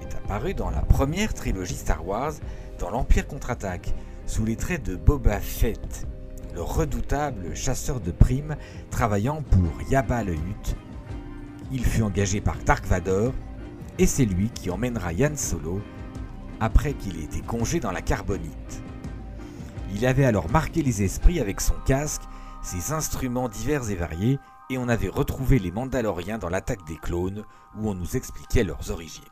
est 0.00 0.14
apparu 0.16 0.54
dans 0.54 0.70
la 0.70 0.80
première 0.80 1.34
trilogie 1.34 1.74
Star 1.76 2.06
Wars 2.06 2.32
dans 2.78 2.90
l'Empire 2.90 3.26
contre-attaque, 3.26 3.92
sous 4.26 4.44
les 4.44 4.56
traits 4.56 4.82
de 4.82 4.96
Boba 4.96 5.38
Fett, 5.38 6.06
le 6.54 6.62
redoutable 6.62 7.54
chasseur 7.54 8.00
de 8.00 8.10
primes 8.10 8.56
travaillant 8.90 9.42
pour 9.42 9.90
Yabba 9.90 10.24
le 10.24 10.32
Hutt. 10.32 10.76
Il 11.72 11.84
fut 11.84 12.02
engagé 12.02 12.40
par 12.40 12.56
Dark 12.64 12.86
Vador 12.86 13.32
et 13.98 14.06
c'est 14.06 14.24
lui 14.24 14.50
qui 14.50 14.70
emmènera 14.70 15.12
Yann 15.12 15.36
Solo 15.36 15.80
après 16.60 16.94
qu'il 16.94 17.18
ait 17.18 17.24
été 17.24 17.40
congé 17.40 17.80
dans 17.80 17.92
la 17.92 18.02
carbonite. 18.02 18.82
Il 19.94 20.06
avait 20.06 20.24
alors 20.24 20.50
marqué 20.50 20.82
les 20.82 21.02
esprits 21.02 21.40
avec 21.40 21.60
son 21.60 21.74
casque, 21.86 22.22
ses 22.62 22.92
instruments 22.92 23.48
divers 23.48 23.90
et 23.90 23.94
variés, 23.94 24.38
et 24.70 24.78
on 24.78 24.88
avait 24.88 25.08
retrouvé 25.08 25.58
les 25.58 25.70
Mandaloriens 25.70 26.38
dans 26.38 26.48
l'attaque 26.48 26.86
des 26.86 26.96
clones, 26.96 27.44
où 27.76 27.88
on 27.88 27.94
nous 27.94 28.16
expliquait 28.16 28.64
leurs 28.64 28.90
origines. 28.90 29.22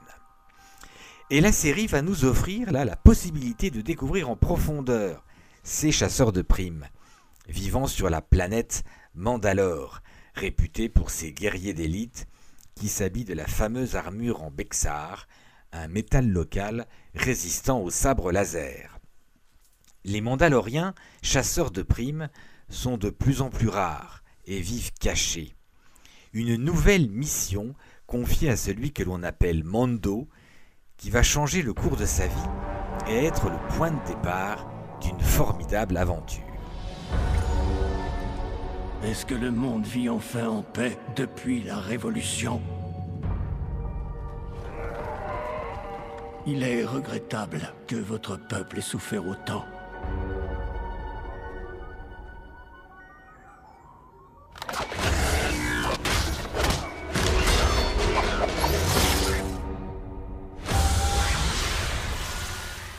Et 1.31 1.41
la 1.41 1.53
série 1.53 1.87
va 1.87 2.03
nous 2.03 2.25
offrir 2.25 2.71
là 2.71 2.85
la 2.85 2.97
possibilité 2.97 3.71
de 3.71 3.81
découvrir 3.81 4.29
en 4.29 4.37
profondeur 4.37 5.25
ces 5.63 5.91
chasseurs 5.91 6.33
de 6.33 6.43
primes, 6.43 6.87
vivant 7.49 7.87
sur 7.87 8.11
la 8.11 8.21
planète 8.21 8.85
Mandalore, 9.15 10.03
réputée 10.35 10.89
pour 10.89 11.11
ses 11.11 11.33
guerriers 11.33 11.75
d'élite 11.75 12.27
qui 12.75 12.89
s'habillent 12.89 13.25
de 13.25 13.35
la 13.35 13.47
fameuse 13.47 13.97
armure 13.97 14.43
en 14.43 14.51
Bexar, 14.51 15.27
un 15.73 15.89
métal 15.89 16.29
local 16.29 16.87
résistant 17.15 17.81
au 17.81 17.91
sabre 17.91 18.33
laser. 18.33 18.99
Les 20.05 20.21
Mandaloriens, 20.21 20.95
chasseurs 21.23 21.71
de 21.71 21.83
primes, 21.83 22.29
sont 22.69 22.97
de 22.97 23.11
plus 23.11 23.41
en 23.41 23.51
plus 23.51 23.69
rares 23.69 24.23
et 24.47 24.61
vivent 24.61 24.93
cachés. 24.99 25.55
Une 26.33 26.57
nouvelle 26.57 27.09
mission 27.09 27.75
confiée 28.07 28.51
à 28.51 28.57
celui 28.57 28.93
que 28.93 29.03
l'on 29.03 29.23
appelle 29.23 29.65
Mando, 29.65 30.29
qui 30.97 31.11
va 31.11 31.23
changer 31.23 31.63
le 31.63 31.75
cours 31.75 31.97
de 31.97 32.07
sa 32.07 32.27
vie 32.27 32.51
et 33.09 33.25
être 33.25 33.49
le 33.51 33.59
point 33.77 33.91
de 33.91 34.07
départ 34.07 34.69
d'une 35.01 35.21
formidable 35.21 35.97
aventure. 35.97 36.52
Est-ce 39.05 39.27
que 39.27 39.35
le 39.35 39.51
monde 39.51 39.85
vit 39.85 40.09
enfin 40.09 40.47
en 40.47 40.63
paix 40.63 40.97
depuis 41.17 41.61
la 41.65 41.77
Révolution? 41.77 42.63
Il 46.47 46.63
est 46.63 46.85
regrettable 46.85 47.73
que 47.89 47.97
votre 47.97 48.37
peuple 48.37 48.79
ait 48.79 48.81
souffert 48.81 49.27
autant. 49.27 49.65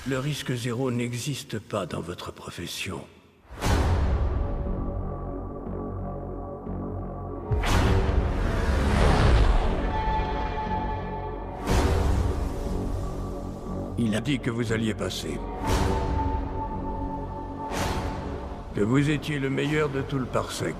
Le 0.06 0.20
risque 0.20 0.54
zéro 0.54 0.92
n'existe 0.92 1.60
pas 1.60 1.86
dans 1.86 2.02
votre 2.02 2.34
profession. 2.34 3.00
Il 14.06 14.14
a 14.16 14.20
dit 14.20 14.38
que 14.38 14.50
vous 14.50 14.74
alliez 14.74 14.94
passer. 14.94 15.40
Que 18.76 18.82
vous 18.82 19.10
étiez 19.10 19.40
le 19.40 19.50
meilleur 19.50 19.88
de 19.88 20.02
tout 20.02 20.20
le 20.20 20.26
parsec. 20.26 20.76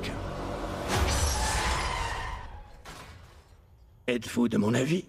Êtes-vous 4.08 4.50
de 4.50 4.58
mon 4.58 4.74
avis? 4.74 5.06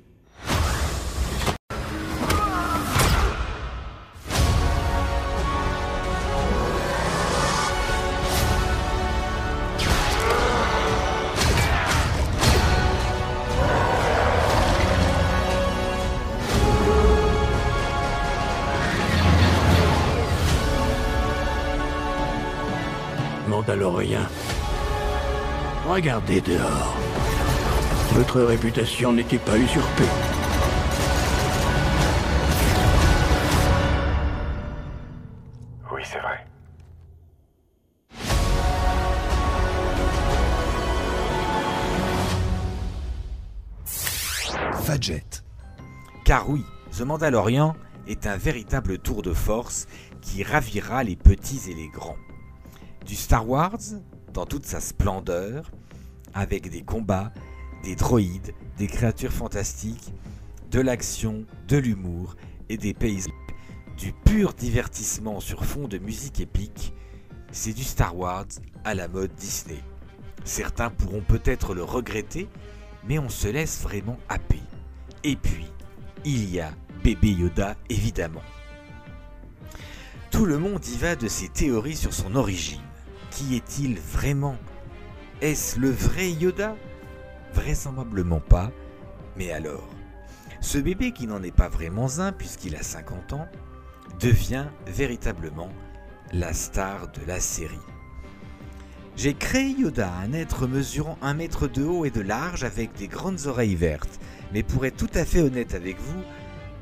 Regardez 25.95 26.41
dehors. 26.41 26.97
Votre 28.15 28.41
réputation 28.43 29.13
n'était 29.13 29.39
pas 29.39 29.57
usurpée. 29.57 30.03
Oui, 35.93 36.03
c'est 36.03 36.19
vrai. 36.19 36.45
Fadjet. 44.83 45.23
Car 46.25 46.51
oui, 46.51 46.65
The 46.99 47.03
Mandalorian 47.03 47.77
est 48.09 48.27
un 48.27 48.37
véritable 48.37 48.99
tour 48.99 49.23
de 49.23 49.33
force 49.33 49.87
qui 50.21 50.43
ravira 50.43 51.05
les 51.05 51.15
petits 51.15 51.71
et 51.71 51.75
les 51.75 51.87
grands. 51.87 52.19
Du 53.07 53.15
Star 53.15 53.49
Wars 53.49 53.79
dans 54.33 54.45
toute 54.45 54.67
sa 54.67 54.81
splendeur, 54.81 55.71
avec 56.35 56.69
des 56.69 56.83
combats, 56.83 57.33
des 57.83 57.97
droïdes, 57.97 58.53
des 58.77 58.87
créatures 58.87 59.33
fantastiques, 59.33 60.13
de 60.71 60.81
l'action, 60.81 61.45
de 61.69 61.77
l'humour 61.77 62.37
et 62.69 62.77
des 62.77 62.95
paysages. 62.95 63.33
Du 63.97 64.13
pur 64.13 64.55
divertissement 64.55 65.39
sur 65.39 65.65
fond 65.65 65.87
de 65.87 65.99
musique 65.99 66.41
épique, 66.41 66.93
c'est 67.53 67.73
du 67.73 67.85
Star 67.85 68.17
Wars 68.17 68.47
à 68.85 68.95
la 68.95 69.07
mode 69.07 69.33
Disney. 69.37 69.79
Certains 70.45 70.91
pourront 70.91 71.23
peut-être 71.23 71.75
le 71.75 71.85
regretter, 71.85 72.49
mais 73.07 73.19
on 73.21 73.29
se 73.29 73.47
laisse 73.47 73.81
vraiment 73.83 74.19
happer. 74.29 74.61
Et 75.23 75.37
puis, 75.37 75.67
il 76.25 76.51
y 76.53 76.59
a 76.59 76.73
bébé 77.05 77.31
Yoda 77.31 77.77
évidemment. 77.89 78.43
Tout 80.31 80.47
le 80.47 80.59
monde 80.59 80.85
y 80.85 80.97
va 80.97 81.15
de 81.15 81.29
ses 81.29 81.49
théories 81.49 81.97
sur 81.97 82.13
son 82.13 82.35
origine. 82.35 82.83
Qui 83.31 83.55
est-il 83.55 84.01
vraiment? 84.01 84.57
Est-ce 85.41 85.79
le 85.79 85.91
vrai 85.91 86.31
Yoda? 86.31 86.77
Vraisemblablement 87.55 88.41
pas. 88.41 88.71
Mais 89.37 89.53
alors 89.53 89.89
Ce 90.61 90.79
bébé 90.79 91.13
qui 91.13 91.27
n'en 91.27 91.43
est 91.43 91.55
pas 91.55 91.69
vraiment 91.69 92.19
un 92.19 92.33
puisqu'il 92.33 92.77
a 92.77 92.83
50 92.83 93.33
ans, 93.35 93.49
devient 94.21 94.67
véritablement 94.87 95.71
la 96.33 96.53
star 96.53 97.09
de 97.13 97.21
la 97.27 97.41
série. 97.41 97.75
J'ai 99.17 99.35
créé 99.35 99.71
Yoda, 99.71 100.13
un 100.13 100.33
être 100.33 100.67
mesurant 100.67 101.19
un 101.23 101.35
mètre 101.35 101.69
de 101.69 101.85
haut 101.85 102.05
et 102.05 102.11
de 102.11 102.21
large 102.21 102.65
avec 102.65 102.95
des 102.95 103.07
grandes 103.07 103.47
oreilles 103.47 103.77
vertes. 103.77 104.21
Mais 104.53 104.63
pour 104.63 104.87
être 104.87 104.97
tout 104.97 105.11
à 105.15 105.25
fait 105.25 105.41
honnête 105.41 105.75
avec 105.75 105.99
vous, 106.01 106.23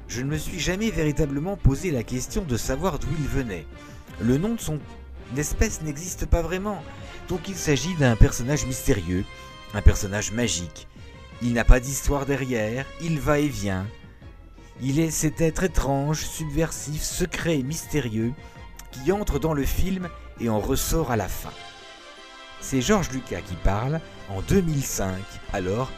je 0.08 0.22
ne 0.22 0.30
me 0.30 0.36
suis 0.36 0.58
jamais 0.58 0.90
véritablement 0.90 1.56
posé 1.56 1.90
la 1.90 2.02
question 2.02 2.42
de 2.42 2.56
savoir 2.56 2.98
d'où 2.98 3.08
il 3.18 3.26
venait. 3.26 3.66
Le 4.20 4.38
nom 4.38 4.54
de 4.54 4.60
son 4.60 4.78
espèce 5.36 5.82
n'existe 5.82 6.26
pas 6.26 6.42
vraiment, 6.42 6.82
donc 7.32 7.48
il 7.48 7.56
s'agit 7.56 7.94
d'un 7.94 8.14
personnage 8.14 8.66
mystérieux, 8.66 9.24
un 9.72 9.80
personnage 9.80 10.32
magique. 10.32 10.86
Il 11.40 11.54
n'a 11.54 11.64
pas 11.64 11.80
d'histoire 11.80 12.26
derrière, 12.26 12.84
il 13.00 13.20
va 13.20 13.38
et 13.38 13.48
vient. 13.48 13.86
Il 14.82 15.00
est 15.00 15.10
cet 15.10 15.40
être 15.40 15.62
étrange, 15.62 16.26
subversif, 16.26 17.00
secret 17.00 17.58
et 17.58 17.62
mystérieux 17.62 18.34
qui 18.90 19.10
entre 19.12 19.38
dans 19.38 19.54
le 19.54 19.64
film 19.64 20.10
et 20.40 20.50
en 20.50 20.60
ressort 20.60 21.10
à 21.10 21.16
la 21.16 21.26
fin. 21.26 21.52
C'est 22.60 22.82
Georges 22.82 23.10
Lucas 23.10 23.40
qui 23.40 23.54
parle 23.54 24.02
en 24.28 24.42
2005, 24.42 25.14
alors 25.54 25.90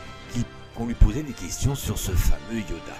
qu'on 0.76 0.86
lui 0.86 0.94
posait 0.94 1.24
des 1.24 1.32
questions 1.32 1.74
sur 1.74 1.98
ce 1.98 2.12
fameux 2.12 2.60
Yoda. 2.60 2.96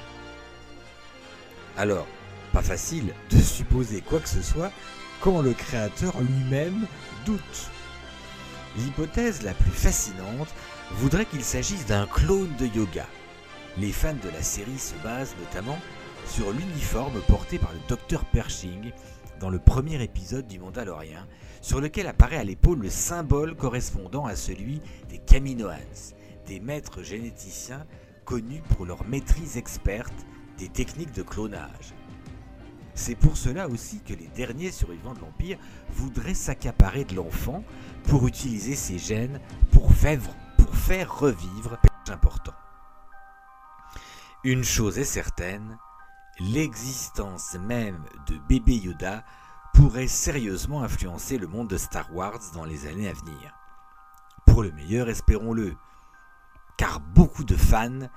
Alors, 1.77 2.09
pas 2.53 2.63
facile 2.63 3.15
de 3.31 3.39
supposer 3.39 4.01
quoi 4.01 4.19
que 4.19 4.29
ce 4.29 4.43
soit 4.43 4.73
quand 5.21 5.41
le 5.41 5.53
créateur 5.53 6.21
lui-même 6.21 6.89
doute. 7.27 7.71
L'hypothèse 8.77 9.43
la 9.43 9.55
plus 9.55 9.71
fascinante 9.71 10.49
voudrait 10.93 11.27
qu'il 11.27 11.45
s'agisse 11.45 11.87
d'un 11.87 12.07
clone 12.07 12.55
de 12.59 12.67
yoga. 12.67 13.07
Les 13.79 13.93
fans 13.93 14.15
de 14.15 14.29
la 14.31 14.43
série 14.43 14.79
se 14.79 14.95
basent 15.05 15.35
notamment 15.39 15.79
sur 16.27 16.51
l'uniforme 16.53 17.21
porté 17.29 17.59
par 17.59 17.73
le 17.73 17.79
docteur 17.89 18.25
Pershing 18.25 18.91
dans 19.41 19.51
le 19.51 19.59
premier 19.59 20.03
épisode 20.03 20.47
du 20.47 20.59
Mandalorien, 20.59 21.27
sur 21.61 21.81
lequel 21.81 22.07
apparaît 22.07 22.37
à 22.37 22.45
l'épaule 22.45 22.81
le 22.81 22.91
symbole 22.91 23.55
correspondant 23.55 24.27
à 24.27 24.37
celui 24.37 24.81
des 25.09 25.19
Kaminoans, 25.19 26.15
des 26.47 26.61
maîtres 26.61 27.03
généticiens 27.03 27.87
connus 28.25 28.63
pour 28.71 28.87
leur 28.87 29.05
maîtrise 29.07 29.57
experte 29.57 30.27
des 30.59 30.69
techniques 30.69 31.13
de 31.13 31.23
clonage. 31.23 31.95
C'est 32.95 33.17
pour 33.17 33.37
cela 33.37 33.69
aussi 33.69 34.01
que 34.01 34.15
les 34.15 34.29
derniers 34.29 34.71
survivants 34.71 35.15
de 35.15 35.21
l'Empire 35.21 35.59
voudraient 35.91 36.35
s'accaparer 36.35 37.05
de 37.05 37.17
l'enfant 37.17 37.65
pour 38.05 38.27
utiliser 38.29 38.77
ses 38.77 38.99
gènes 38.99 39.41
pour 39.73 39.93
faire, 39.93 40.21
pour 40.57 40.75
faire 40.77 41.13
revivre 41.13 41.77
important. 42.11 42.53
Une 44.45 44.65
chose 44.65 44.99
est 44.99 45.05
certaine, 45.05 45.79
l'existence 46.39 47.55
même 47.55 48.05
de 48.29 48.37
bébé 48.49 48.77
Yoda 48.77 49.25
pourrait 49.73 50.09
sérieusement 50.09 50.83
influencer 50.83 51.39
le 51.39 51.47
monde 51.47 51.69
de 51.69 51.79
Star 51.79 52.15
Wars 52.15 52.41
dans 52.53 52.65
les 52.65 52.87
années 52.87 53.09
à 53.09 53.13
venir. 53.15 53.55
Pour 54.47 54.63
le 54.63 54.71
meilleur, 54.73 55.09
espérons-le, 55.09 55.77
car 56.77 57.01
beaucoup 57.01 57.45
de 57.45 57.57
fans 57.57 58.09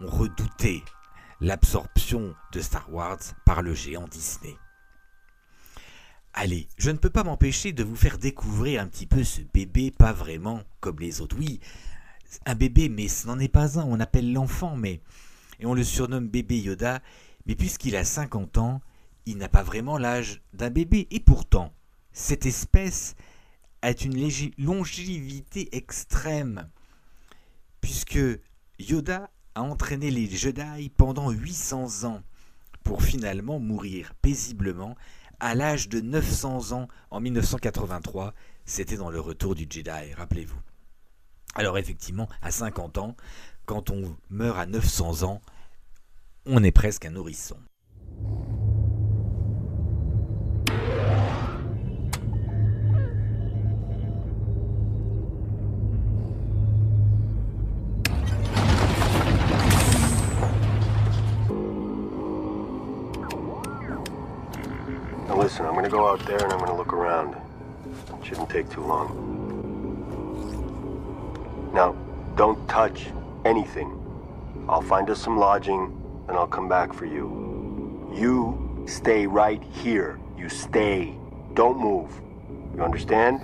ont 0.00 0.10
redouté 0.10 0.84
l'absorption 1.42 2.36
de 2.52 2.60
Star 2.60 2.92
Wars 2.94 3.18
par 3.44 3.62
le 3.62 3.74
géant 3.74 4.06
Disney. 4.06 4.56
Allez, 6.34 6.68
je 6.78 6.90
ne 6.90 6.96
peux 6.96 7.10
pas 7.10 7.24
m'empêcher 7.24 7.72
de 7.72 7.82
vous 7.82 7.96
faire 7.96 8.16
découvrir 8.16 8.80
un 8.80 8.86
petit 8.86 9.06
peu 9.06 9.24
ce 9.24 9.40
bébé, 9.52 9.90
pas 9.90 10.12
vraiment 10.12 10.62
comme 10.80 11.00
les 11.00 11.20
autres. 11.20 11.36
Oui, 11.36 11.58
un 12.46 12.54
bébé, 12.54 12.88
mais 12.88 13.08
ce 13.08 13.26
n'en 13.26 13.40
est 13.40 13.48
pas 13.48 13.80
un, 13.80 13.84
on 13.84 14.00
appelle 14.00 14.32
l'enfant, 14.32 14.76
mais... 14.76 15.00
Et 15.58 15.66
on 15.66 15.74
le 15.74 15.84
surnomme 15.84 16.28
bébé 16.28 16.58
Yoda, 16.60 17.02
mais 17.46 17.56
puisqu'il 17.56 17.96
a 17.96 18.04
50 18.04 18.58
ans, 18.58 18.80
il 19.26 19.36
n'a 19.36 19.48
pas 19.48 19.62
vraiment 19.62 19.98
l'âge 19.98 20.40
d'un 20.54 20.70
bébé. 20.70 21.08
Et 21.10 21.20
pourtant, 21.20 21.72
cette 22.12 22.46
espèce 22.46 23.16
a 23.82 23.90
une 23.90 24.28
longévité 24.58 25.76
extrême, 25.76 26.68
puisque 27.80 28.20
Yoda 28.78 29.28
a 29.54 29.62
entraîné 29.62 30.10
les 30.10 30.28
Jedi 30.28 30.90
pendant 30.96 31.30
800 31.30 32.04
ans 32.04 32.22
pour 32.82 33.02
finalement 33.02 33.58
mourir 33.58 34.14
paisiblement 34.22 34.96
à 35.40 35.54
l'âge 35.54 35.88
de 35.88 36.00
900 36.00 36.72
ans 36.72 36.88
en 37.10 37.20
1983. 37.20 38.34
C'était 38.64 38.96
dans 38.96 39.10
le 39.10 39.20
retour 39.20 39.54
du 39.54 39.66
Jedi, 39.68 40.14
rappelez-vous. 40.16 40.60
Alors 41.54 41.78
effectivement, 41.78 42.28
à 42.40 42.50
50 42.50 42.98
ans, 42.98 43.16
quand 43.66 43.90
on 43.90 44.16
meurt 44.30 44.58
à 44.58 44.66
900 44.66 45.22
ans, 45.24 45.40
on 46.46 46.62
est 46.64 46.72
presque 46.72 47.04
un 47.04 47.10
nourrisson. 47.10 47.56
Gonna 65.82 65.90
go 65.90 66.08
out 66.08 66.24
there 66.26 66.40
and 66.44 66.52
I'm 66.52 66.60
gonna 66.60 66.76
look 66.76 66.92
around. 66.92 67.34
It 67.34 68.24
Shouldn't 68.24 68.48
take 68.50 68.70
too 68.70 68.84
long. 68.86 69.18
Now, 71.74 71.96
don't 72.36 72.68
touch 72.68 73.06
anything. 73.44 73.98
I'll 74.68 74.82
find 74.82 75.10
us 75.10 75.20
some 75.20 75.36
lodging 75.36 75.90
and 76.28 76.36
I'll 76.36 76.46
come 76.46 76.68
back 76.68 76.92
for 76.92 77.04
you. 77.04 78.08
You 78.14 78.84
stay 78.86 79.26
right 79.26 79.60
here. 79.82 80.20
You 80.38 80.48
stay. 80.48 81.16
Don't 81.54 81.80
move. 81.80 82.12
You 82.76 82.84
understand? 82.84 83.40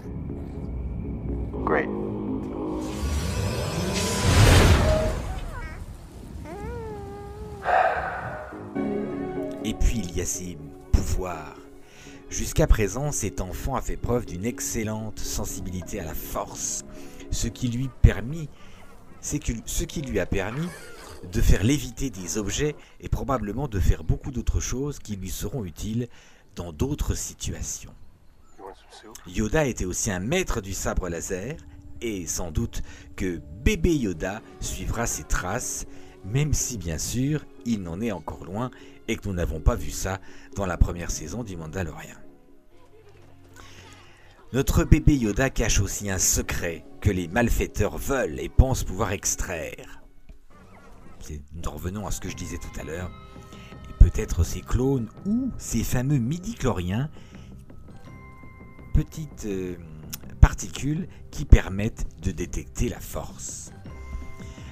Great. 1.64 1.88
Et 9.64 9.74
puis 9.74 9.98
il 9.98 10.16
y 10.16 10.20
a 10.22 10.56
pouvoirs 10.92 11.67
Jusqu'à 12.30 12.66
présent, 12.66 13.10
cet 13.10 13.40
enfant 13.40 13.74
a 13.74 13.80
fait 13.80 13.96
preuve 13.96 14.26
d'une 14.26 14.44
excellente 14.44 15.18
sensibilité 15.18 15.98
à 15.98 16.04
la 16.04 16.14
force, 16.14 16.84
ce 17.30 17.48
qui 17.48 17.68
lui 17.68 17.86
a 17.86 17.88
permis 20.26 20.68
de 21.32 21.40
faire 21.40 21.64
léviter 21.64 22.10
des 22.10 22.36
objets 22.36 22.76
et 23.00 23.08
probablement 23.08 23.66
de 23.66 23.80
faire 23.80 24.04
beaucoup 24.04 24.30
d'autres 24.30 24.60
choses 24.60 24.98
qui 24.98 25.16
lui 25.16 25.30
seront 25.30 25.64
utiles 25.64 26.08
dans 26.54 26.72
d'autres 26.72 27.14
situations. 27.14 27.94
Yoda 29.26 29.64
était 29.64 29.86
aussi 29.86 30.10
un 30.10 30.20
maître 30.20 30.60
du 30.60 30.74
sabre 30.74 31.08
laser 31.08 31.56
et 32.02 32.26
sans 32.26 32.50
doute 32.50 32.82
que 33.16 33.40
bébé 33.64 33.96
Yoda 33.96 34.42
suivra 34.60 35.06
ses 35.06 35.24
traces, 35.24 35.86
même 36.24 36.52
si 36.52 36.76
bien 36.76 36.98
sûr 36.98 37.46
il 37.64 37.82
n'en 37.82 38.02
est 38.02 38.12
encore 38.12 38.44
loin 38.44 38.70
et 39.08 39.16
que 39.16 39.26
nous 39.26 39.34
n'avons 39.34 39.60
pas 39.60 39.74
vu 39.74 39.90
ça 39.90 40.20
dans 40.54 40.66
la 40.66 40.76
première 40.76 41.10
saison 41.10 41.42
du 41.42 41.56
Mandalorian. 41.56 42.16
Notre 44.52 44.84
bébé 44.84 45.16
Yoda 45.16 45.50
cache 45.50 45.80
aussi 45.80 46.10
un 46.10 46.18
secret 46.18 46.84
que 47.00 47.10
les 47.10 47.28
malfaiteurs 47.28 47.98
veulent 47.98 48.40
et 48.40 48.48
pensent 48.48 48.84
pouvoir 48.84 49.12
extraire. 49.12 50.02
Nous 51.52 51.70
revenons 51.70 52.06
à 52.06 52.10
ce 52.10 52.20
que 52.20 52.30
je 52.30 52.36
disais 52.36 52.56
tout 52.56 52.80
à 52.80 52.84
l'heure. 52.84 53.10
Peut-être 53.98 54.44
ces 54.44 54.62
clones 54.62 55.10
ou 55.26 55.50
ces 55.58 55.84
fameux 55.84 56.18
midi-chloriens, 56.18 57.10
petites 58.94 59.44
euh, 59.44 59.76
particules 60.40 61.08
qui 61.30 61.44
permettent 61.44 62.06
de 62.22 62.30
détecter 62.30 62.88
la 62.88 63.00
force. 63.00 63.70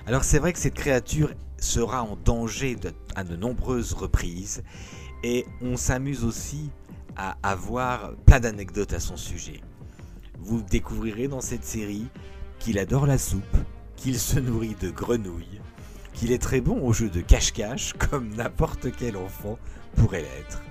Alors 0.06 0.24
c'est 0.24 0.38
vrai 0.38 0.52
que 0.52 0.58
cette 0.58 0.74
créature 0.74 1.34
sera 1.66 2.02
en 2.02 2.16
danger 2.16 2.76
à 3.14 3.24
de 3.24 3.36
nombreuses 3.36 3.92
reprises 3.92 4.62
et 5.22 5.44
on 5.60 5.76
s'amuse 5.76 6.24
aussi 6.24 6.70
à 7.16 7.36
avoir 7.42 8.14
plein 8.26 8.40
d'anecdotes 8.40 8.92
à 8.92 9.00
son 9.00 9.16
sujet. 9.16 9.60
Vous 10.38 10.62
découvrirez 10.62 11.28
dans 11.28 11.40
cette 11.40 11.64
série 11.64 12.06
qu'il 12.58 12.78
adore 12.78 13.06
la 13.06 13.18
soupe, 13.18 13.56
qu'il 13.96 14.18
se 14.18 14.38
nourrit 14.38 14.76
de 14.80 14.90
grenouilles, 14.90 15.60
qu'il 16.14 16.30
est 16.30 16.42
très 16.42 16.60
bon 16.60 16.80
au 16.86 16.92
jeu 16.92 17.08
de 17.08 17.20
cache-cache 17.20 17.94
comme 17.94 18.34
n'importe 18.34 18.92
quel 18.96 19.16
enfant 19.16 19.58
pourrait 19.96 20.22
l'être. 20.22 20.62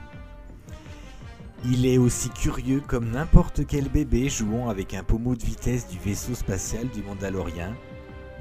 Il 1.66 1.86
est 1.86 1.98
aussi 1.98 2.30
curieux 2.30 2.82
comme 2.86 3.10
n'importe 3.10 3.66
quel 3.66 3.90
bébé 3.90 4.30
jouant 4.30 4.70
avec 4.70 4.94
un 4.94 5.04
pommeau 5.04 5.36
de 5.36 5.44
vitesse 5.44 5.88
du 5.88 5.98
vaisseau 5.98 6.36
spatial 6.36 6.88
du 6.90 7.02
Mandalorien, 7.02 7.76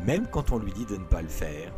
même 0.05 0.27
quand 0.31 0.53
on 0.53 0.59
lui 0.59 0.73
dit 0.73 0.85
de 0.85 0.97
ne 0.97 1.05
pas 1.05 1.23
le 1.23 1.29
faire. 1.29 1.73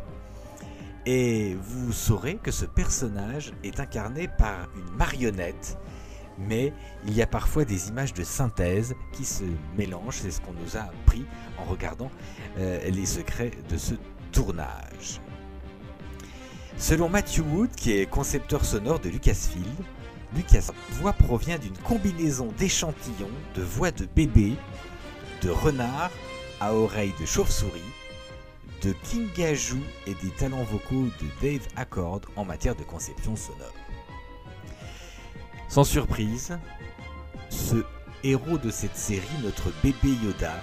Et 1.09 1.55
vous 1.55 1.93
saurez 1.93 2.35
que 2.35 2.51
ce 2.51 2.65
personnage 2.65 3.53
est 3.63 3.79
incarné 3.79 4.27
par 4.27 4.67
une 4.75 4.93
marionnette, 4.97 5.77
mais 6.37 6.73
il 7.05 7.13
y 7.13 7.21
a 7.21 7.25
parfois 7.25 7.63
des 7.63 7.87
images 7.87 8.13
de 8.13 8.25
synthèse 8.25 8.93
qui 9.13 9.23
se 9.23 9.45
mélangent, 9.77 10.17
c'est 10.21 10.31
ce 10.31 10.41
qu'on 10.41 10.51
nous 10.51 10.75
a 10.75 10.81
appris 10.81 11.25
en 11.59 11.63
regardant 11.63 12.11
euh, 12.57 12.89
les 12.89 13.05
secrets 13.05 13.51
de 13.69 13.77
ce 13.77 13.93
tournage. 14.33 15.21
Selon 16.75 17.07
Matthew 17.07 17.39
Wood, 17.53 17.71
qui 17.73 17.93
est 17.93 18.05
concepteur 18.05 18.65
sonore 18.65 18.99
de 18.99 19.07
Lucasfilm, 19.07 19.63
Lucas 20.35 20.71
voix 20.91 21.13
provient 21.13 21.57
d'une 21.57 21.77
combinaison 21.77 22.51
d'échantillons 22.57 23.31
de 23.55 23.61
voix 23.61 23.91
de 23.91 24.05
bébé, 24.13 24.55
de 25.41 25.51
renard 25.51 26.11
à 26.59 26.73
oreilles 26.73 27.15
de 27.17 27.25
chauve-souris, 27.25 27.93
de 28.83 28.91
King 29.03 29.29
et 30.05 30.13
des 30.13 30.29
talents 30.37 30.63
vocaux 30.63 31.07
de 31.21 31.27
Dave 31.41 31.67
Accord 31.75 32.21
en 32.35 32.45
matière 32.45 32.75
de 32.75 32.83
conception 32.83 33.35
sonore. 33.35 33.73
Sans 35.67 35.83
surprise, 35.83 36.57
ce 37.49 37.83
héros 38.23 38.57
de 38.57 38.69
cette 38.69 38.95
série, 38.95 39.25
notre 39.43 39.71
bébé 39.83 40.15
Yoda, 40.23 40.61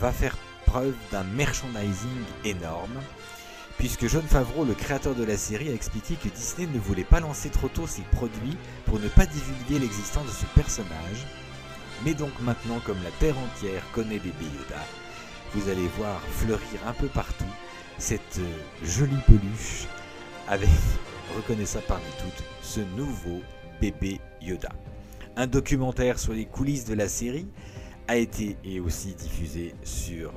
va 0.00 0.12
faire 0.12 0.36
preuve 0.66 0.94
d'un 1.10 1.24
merchandising 1.24 2.24
énorme, 2.44 3.00
puisque 3.78 4.08
John 4.08 4.26
Favreau, 4.26 4.64
le 4.64 4.74
créateur 4.74 5.14
de 5.14 5.24
la 5.24 5.36
série, 5.36 5.68
a 5.68 5.74
expliqué 5.74 6.16
que 6.16 6.28
Disney 6.28 6.66
ne 6.66 6.78
voulait 6.78 7.04
pas 7.04 7.20
lancer 7.20 7.48
trop 7.48 7.68
tôt 7.68 7.86
ses 7.86 8.02
produits 8.02 8.56
pour 8.84 8.98
ne 8.98 9.08
pas 9.08 9.26
divulguer 9.26 9.78
l'existence 9.78 10.26
de 10.26 10.32
ce 10.32 10.46
personnage. 10.54 11.26
Mais 12.04 12.14
donc 12.14 12.32
maintenant, 12.40 12.80
comme 12.84 13.02
la 13.02 13.10
Terre 13.12 13.38
entière 13.38 13.82
connaît 13.92 14.18
bébé 14.18 14.44
Yoda, 14.44 14.84
vous 15.54 15.68
allez 15.68 15.88
voir 15.98 16.20
fleurir 16.20 16.80
un 16.86 16.92
peu 16.92 17.06
partout 17.08 17.44
cette 17.98 18.38
euh, 18.38 18.84
jolie 18.84 19.20
peluche 19.26 19.86
avec, 20.46 20.68
reconnaissable 21.36 21.84
parmi 21.88 22.04
toutes, 22.18 22.44
ce 22.62 22.80
nouveau 22.96 23.40
bébé 23.80 24.20
Yoda. 24.40 24.70
Un 25.36 25.46
documentaire 25.46 26.18
sur 26.18 26.32
les 26.32 26.46
coulisses 26.46 26.84
de 26.84 26.94
la 26.94 27.08
série 27.08 27.48
a 28.08 28.16
été 28.16 28.56
et 28.64 28.80
aussi 28.80 29.14
diffusé 29.14 29.74
sur 29.84 30.32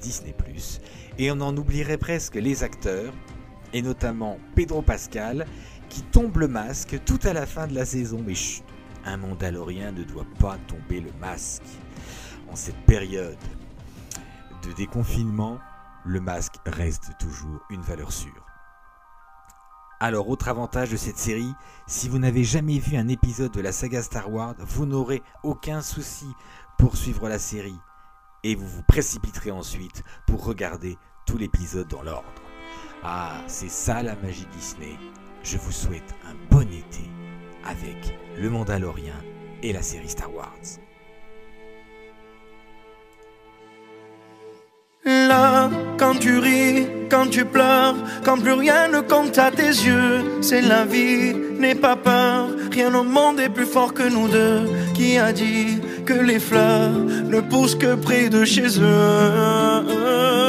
Disney⁇ 0.00 0.34
et 1.18 1.30
on 1.30 1.40
en 1.40 1.56
oublierait 1.56 1.98
presque 1.98 2.36
les 2.36 2.62
acteurs, 2.62 3.12
et 3.72 3.82
notamment 3.82 4.38
Pedro 4.54 4.82
Pascal, 4.82 5.46
qui 5.88 6.02
tombe 6.02 6.38
le 6.38 6.48
masque 6.48 6.98
tout 7.04 7.18
à 7.24 7.32
la 7.32 7.46
fin 7.46 7.66
de 7.66 7.74
la 7.74 7.84
saison. 7.84 8.22
Mais 8.24 8.34
chut, 8.34 8.64
un 9.04 9.16
Mandalorien 9.16 9.92
ne 9.92 10.02
doit 10.04 10.26
pas 10.38 10.58
tomber 10.66 11.00
le 11.00 11.10
masque 11.20 11.62
en 12.50 12.56
cette 12.56 12.80
période 12.86 13.36
de 14.62 14.72
déconfinement, 14.72 15.58
le 16.04 16.20
masque 16.20 16.56
reste 16.66 17.12
toujours 17.18 17.60
une 17.70 17.82
valeur 17.82 18.12
sûre. 18.12 18.46
Alors, 20.02 20.30
autre 20.30 20.48
avantage 20.48 20.90
de 20.90 20.96
cette 20.96 21.18
série, 21.18 21.52
si 21.86 22.08
vous 22.08 22.18
n'avez 22.18 22.42
jamais 22.42 22.78
vu 22.78 22.96
un 22.96 23.08
épisode 23.08 23.52
de 23.52 23.60
la 23.60 23.72
saga 23.72 24.02
Star 24.02 24.32
Wars, 24.32 24.54
vous 24.60 24.86
n'aurez 24.86 25.22
aucun 25.42 25.82
souci 25.82 26.26
pour 26.78 26.96
suivre 26.96 27.28
la 27.28 27.38
série 27.38 27.78
et 28.42 28.54
vous 28.54 28.66
vous 28.66 28.82
précipiterez 28.82 29.50
ensuite 29.50 30.02
pour 30.26 30.44
regarder 30.44 30.96
tout 31.26 31.36
l'épisode 31.36 31.88
dans 31.88 32.02
l'ordre. 32.02 32.42
Ah, 33.02 33.42
c'est 33.46 33.70
ça 33.70 34.02
la 34.02 34.16
magie 34.16 34.46
Disney. 34.52 34.96
Je 35.42 35.58
vous 35.58 35.72
souhaite 35.72 36.14
un 36.26 36.34
bon 36.50 36.68
été 36.72 37.10
avec 37.64 38.18
Le 38.38 38.48
Mandalorien 38.48 39.16
et 39.62 39.72
la 39.72 39.82
série 39.82 40.08
Star 40.08 40.34
Wars. 40.34 40.80
Là, 45.04 45.70
quand 45.98 46.14
tu 46.18 46.38
ris, 46.38 46.86
quand 47.10 47.26
tu 47.30 47.46
pleures, 47.46 47.94
quand 48.22 48.36
plus 48.36 48.52
rien 48.52 48.88
ne 48.88 49.00
compte 49.00 49.38
à 49.38 49.50
tes 49.50 49.62
yeux, 49.62 50.42
c'est 50.42 50.60
la 50.60 50.84
vie, 50.84 51.34
n'aie 51.58 51.74
pas 51.74 51.96
peur, 51.96 52.48
rien 52.70 52.94
au 52.94 53.02
monde 53.02 53.40
est 53.40 53.48
plus 53.48 53.64
fort 53.64 53.94
que 53.94 54.02
nous 54.02 54.28
deux. 54.28 54.68
Qui 54.94 55.16
a 55.16 55.32
dit 55.32 55.78
que 56.04 56.12
les 56.12 56.38
fleurs 56.38 56.92
ne 56.92 57.40
poussent 57.40 57.76
que 57.76 57.94
près 57.94 58.28
de 58.28 58.44
chez 58.44 58.78
eux? 58.78 60.39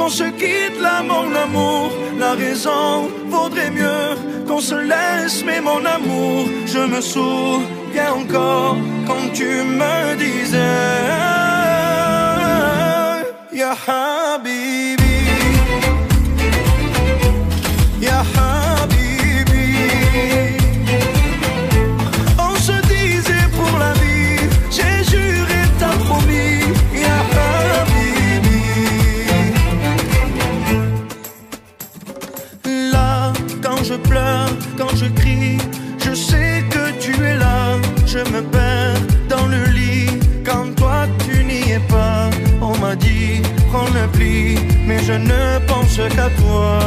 Qu'on 0.00 0.08
se 0.08 0.24
quitte 0.42 0.80
là, 0.80 1.02
mon 1.02 1.28
amour. 1.34 1.90
La 2.18 2.32
raison 2.32 3.10
vaudrait 3.28 3.70
mieux 3.70 4.08
qu'on 4.48 4.60
se 4.60 4.74
laisse, 4.74 5.44
mais 5.44 5.60
mon 5.60 5.84
amour, 5.84 6.48
je 6.74 6.82
me 6.92 7.00
souviens 7.00 8.12
encore 8.22 8.76
quand 9.06 9.26
tu 9.34 9.50
me 9.80 10.16
disais, 10.16 11.20
je 45.10 45.16
ne 45.16 45.58
pense 45.66 45.96
qu'à 46.14 46.28
toi. 46.40 46.78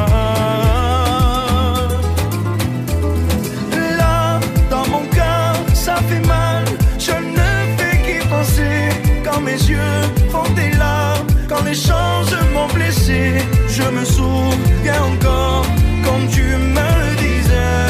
Là, 3.98 4.40
dans 4.70 4.88
mon 4.88 5.06
cœur, 5.08 5.54
ça 5.74 5.96
fait 6.08 6.26
mal. 6.26 6.64
Je 6.98 7.16
ne 7.38 7.50
fais 7.78 7.98
qu'y 8.04 8.20
penser 8.34 8.78
quand 9.26 9.42
mes 9.42 9.60
yeux 9.72 10.02
font 10.32 10.50
des 10.56 10.72
larmes. 10.78 11.28
Quand 11.50 11.64
les 11.66 11.76
choses 11.90 12.36
m'ont 12.54 12.72
blessé, 12.74 13.22
je 13.68 13.84
me 13.98 14.06
souviens 14.06 15.04
encore 15.14 15.66
quand 16.06 16.22
tu 16.32 16.46
me 16.78 16.92
disais, 17.24 17.82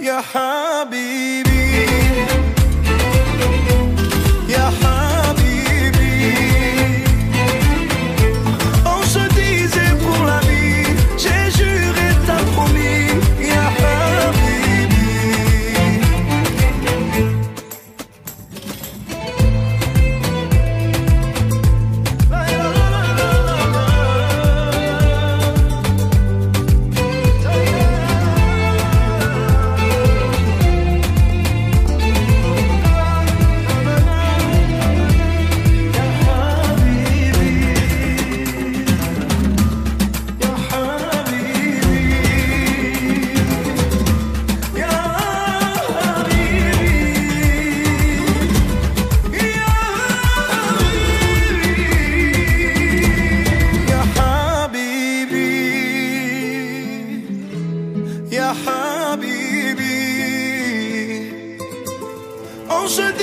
Ya 0.00 0.20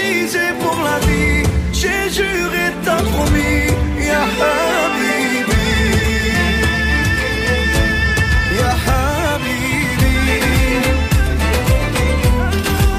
On 0.02 0.08
se 0.08 0.14
disait 0.14 0.54
pour 0.60 0.82
la 0.84 1.00
vie, 1.00 1.44
j'ai 1.74 2.10
juré, 2.10 2.72
t'as 2.84 3.02
promis, 3.02 3.68
Ya 4.04 4.24
Habibi. 4.24 5.46
Ya 8.58 8.72
Habibi. 8.88 10.16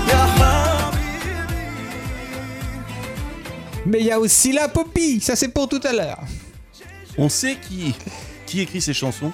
Ya 0.08 0.22
Habibi. 0.22 1.00
Mais 3.86 4.00
il 4.00 4.06
y 4.06 4.10
a 4.12 4.20
aussi 4.20 4.52
la 4.52 4.68
Poppy, 4.68 5.20
ça 5.20 5.34
c'est 5.36 5.48
pour 5.48 5.68
tout 5.68 5.80
à 5.84 5.92
l'heure. 5.92 6.20
On 7.18 7.28
sait 7.28 7.56
qui, 7.56 7.94
qui 8.46 8.60
écrit 8.60 8.80
ces 8.80 8.94
chansons 8.94 9.32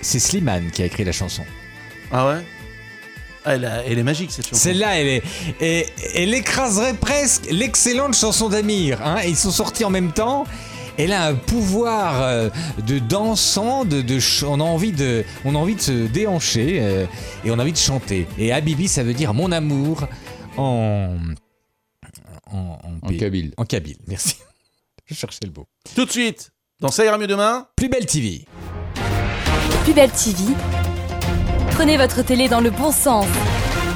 C'est 0.00 0.20
Slimane 0.20 0.70
qui 0.70 0.82
a 0.82 0.86
écrit 0.86 1.04
la 1.04 1.12
chanson. 1.12 1.44
Ah 2.12 2.28
ouais? 2.28 2.44
Ah, 2.44 2.61
elle, 3.44 3.64
a- 3.64 3.84
elle 3.84 3.98
est 3.98 4.02
magique 4.02 4.30
cette 4.30 4.46
chanson. 4.46 4.62
Celle-là, 4.62 4.98
elle, 5.00 5.06
est, 5.08 5.22
et- 5.60 5.86
elle 6.14 6.34
écraserait 6.34 6.94
presque 6.94 7.46
l'excellente 7.50 8.14
chanson 8.14 8.48
d'Amir. 8.48 9.00
Hein, 9.02 9.18
et 9.24 9.28
ils 9.30 9.36
sont 9.36 9.50
sortis 9.50 9.84
en 9.84 9.90
même 9.90 10.12
temps. 10.12 10.44
Elle 10.98 11.12
a 11.12 11.24
un 11.26 11.34
pouvoir 11.34 12.22
euh, 12.22 12.50
de 12.86 12.98
dansant, 12.98 13.86
de, 13.86 14.04
on 14.46 14.60
a 14.60 14.64
envie 14.64 14.92
de, 14.92 15.24
on 15.46 15.54
a 15.54 15.58
envie 15.58 15.74
de 15.74 15.80
se 15.80 16.06
déhancher 16.06 16.80
euh, 16.82 17.06
et 17.46 17.50
on 17.50 17.58
a 17.58 17.62
envie 17.62 17.72
de 17.72 17.78
chanter. 17.78 18.26
Et 18.38 18.52
Habibi, 18.52 18.88
ça 18.88 19.02
veut 19.02 19.14
dire 19.14 19.32
mon 19.32 19.52
amour 19.52 20.06
en 20.58 21.16
en, 22.52 22.78
en, 22.82 23.08
En 23.08 23.16
kabyle. 23.16 23.54
En 23.56 23.64
kabyle, 23.64 23.96
merci. 24.06 24.36
Je 25.06 25.14
cherchais 25.14 25.46
le 25.46 25.52
mot. 25.52 25.66
Tout 25.94 26.04
de 26.04 26.10
suite, 26.10 26.50
dans 26.80 26.90
Ça 26.90 27.04
ira 27.06 27.16
mieux 27.16 27.26
demain. 27.26 27.66
Plus 27.74 27.88
belle 27.88 28.04
TV. 28.04 28.44
Plus 29.84 29.94
belle 29.94 30.10
TV. 30.10 30.42
Prenez 31.82 31.96
votre 31.96 32.22
télé 32.22 32.48
dans 32.48 32.60
le 32.60 32.70
bon 32.70 32.92
sens. 32.92 33.26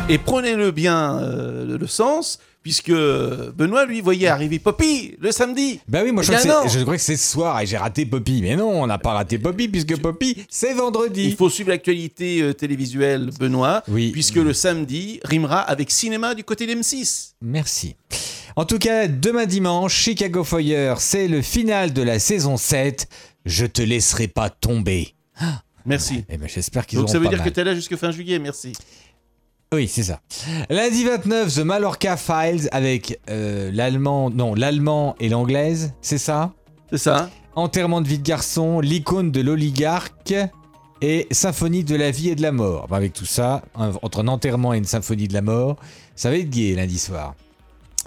Et 0.08 0.18
prenez-le 0.18 0.72
bien 0.72 1.20
euh, 1.20 1.78
le, 1.78 1.86
sens, 1.86 2.40
puisque 2.64 2.90
Benoît, 2.90 3.86
lui, 3.86 4.00
voyait 4.00 4.26
arriver 4.26 4.58
Poppy 4.58 5.14
le 5.20 5.30
samedi. 5.30 5.78
Bah 5.86 6.00
oui, 6.02 6.10
moi 6.10 6.24
je 6.24 6.32
Eh 6.32 6.48
crois, 6.48 6.64
que 6.64 6.90
que 6.90 6.96
c'est 6.98 7.16
ce 7.16 7.30
soir 7.30 7.60
et 7.60 7.66
j'ai 7.66 7.76
raté 7.76 8.04
Poppy. 8.04 8.42
Mais 8.42 8.56
non, 8.56 8.82
on 8.82 8.88
n'a 8.88 8.98
pas 8.98 9.12
raté 9.12 9.38
Poppy 9.38 9.68
puisque 9.68 9.96
Poppy, 9.98 10.36
c'est 10.50 10.74
vendredi. 10.74 11.26
Il 11.26 11.36
faut 11.36 11.48
suivre 11.48 11.70
l'actualité 11.70 12.42
euh, 12.42 12.52
télévisuelle, 12.52 13.30
Benoît, 13.38 13.84
Oui. 13.86 14.10
puisque 14.10 14.34
le 14.34 14.52
samedi 14.52 15.20
rimera 15.22 15.60
avec 15.60 15.92
cinéma 15.92 16.34
du 16.34 16.42
côté 16.42 16.66
d'M6. 16.66 17.34
Merci. 17.40 17.94
En 18.56 18.64
tout 18.64 18.80
cas, 18.80 19.06
demain 19.06 19.46
dimanche, 19.46 19.94
Chicago 19.94 20.42
Fire, 20.42 21.00
c'est 21.00 21.28
le 21.28 21.40
final 21.40 21.92
de 21.92 22.02
la 22.02 22.18
saison 22.18 22.56
7. 22.56 23.06
Je 23.44 23.64
te 23.64 23.80
laisserai 23.80 24.26
pas 24.26 24.50
tomber. 24.50 25.14
Merci. 25.86 26.24
Eh 26.28 26.36
ben, 26.36 26.48
j'espère 26.48 26.84
qu'ils 26.86 26.98
Donc 26.98 27.04
auront 27.04 27.12
ça 27.12 27.18
veut 27.18 27.24
pas 27.24 27.30
dire 27.30 27.38
mal. 27.38 27.48
que 27.48 27.54
tu 27.54 27.60
es 27.60 27.64
là 27.64 27.74
jusqu'à 27.74 27.96
fin 27.96 28.10
juillet, 28.10 28.38
merci. 28.38 28.72
Oui, 29.72 29.88
c'est 29.88 30.02
ça. 30.04 30.20
Lundi 30.70 31.04
29, 31.04 31.54
The 31.54 31.58
Mallorca 31.58 32.16
Files 32.16 32.68
avec 32.72 33.18
euh, 33.30 33.70
l'allemand, 33.72 34.30
non, 34.30 34.54
l'allemand 34.54 35.16
et 35.20 35.28
l'anglaise, 35.28 35.92
c'est 36.00 36.18
ça? 36.18 36.52
C'est 36.90 36.98
ça. 36.98 37.30
Enterrement 37.56 38.00
de 38.00 38.06
vie 38.08 38.18
de 38.18 38.22
garçon, 38.26 38.80
l'icône 38.80 39.32
de 39.32 39.40
l'oligarque 39.40 40.34
et 41.02 41.26
symphonie 41.30 41.84
de 41.84 41.96
la 41.96 42.10
vie 42.10 42.28
et 42.30 42.34
de 42.36 42.42
la 42.42 42.52
mort. 42.52 42.86
Bah, 42.88 42.96
avec 42.96 43.12
tout 43.12 43.26
ça, 43.26 43.62
un- 43.74 43.92
entre 44.02 44.20
un 44.22 44.28
enterrement 44.28 44.72
et 44.72 44.78
une 44.78 44.84
symphonie 44.84 45.26
de 45.28 45.34
la 45.34 45.42
mort, 45.42 45.76
ça 46.14 46.30
va 46.30 46.36
être 46.36 46.48
gai 46.50 46.74
lundi 46.74 46.98
soir. 46.98 47.34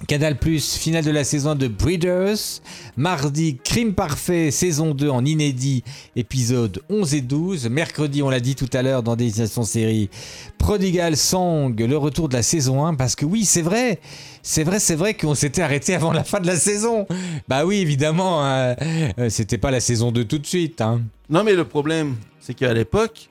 Canal 0.08 0.38
Plus, 0.38 0.76
finale 0.76 1.04
de 1.04 1.12
la 1.12 1.24
saison 1.24 1.56
de 1.56 1.68
Breeders. 1.68 2.62
Mardi, 2.98 3.58
Crime 3.64 3.94
Parfait, 3.94 4.50
saison 4.52 4.94
2 4.94 5.10
en 5.10 5.26
inédit, 5.26 5.84
épisode 6.16 6.82
11 6.90 7.14
et 7.16 7.22
12. 7.22 7.70
Mercredi, 7.70 8.24
on 8.24 8.30
l'a 8.30 8.40
dit 8.40 8.56
tout 8.56 8.70
à 8.74 8.82
l'heure 8.82 9.04
dans 9.04 9.16
Destination 9.16 9.64
Série, 9.64 10.10
Prodigal 10.58 11.18
Song, 11.18 11.76
le 11.78 11.98
retour 11.98 12.30
de 12.30 12.34
la 12.36 12.44
saison 12.44 12.86
1. 12.86 12.96
Parce 12.96 13.16
que 13.16 13.26
oui, 13.26 13.46
c'est 13.46 13.62
vrai, 13.62 14.00
c'est 14.42 14.64
vrai, 14.64 14.80
c'est 14.80 14.96
vrai 14.96 15.14
qu'on 15.14 15.36
s'était 15.36 15.62
arrêté 15.62 15.94
avant 15.96 16.14
la 16.14 16.24
fin 16.24 16.40
de 16.40 16.48
la 16.48 16.56
saison. 16.56 17.06
Bah 17.48 17.66
oui, 17.66 17.78
évidemment, 17.78 18.46
euh, 18.46 18.74
euh, 19.20 19.30
c'était 19.30 19.58
pas 19.58 19.72
la 19.72 19.80
saison 19.80 20.12
2 20.12 20.26
tout 20.26 20.40
de 20.40 20.46
suite. 20.46 20.82
Hein. 20.82 21.02
Non, 21.30 21.44
mais 21.44 21.54
le 21.54 21.66
problème, 21.66 22.16
c'est 22.40 22.54
qu'à 22.54 22.74
l'époque, 22.74 23.30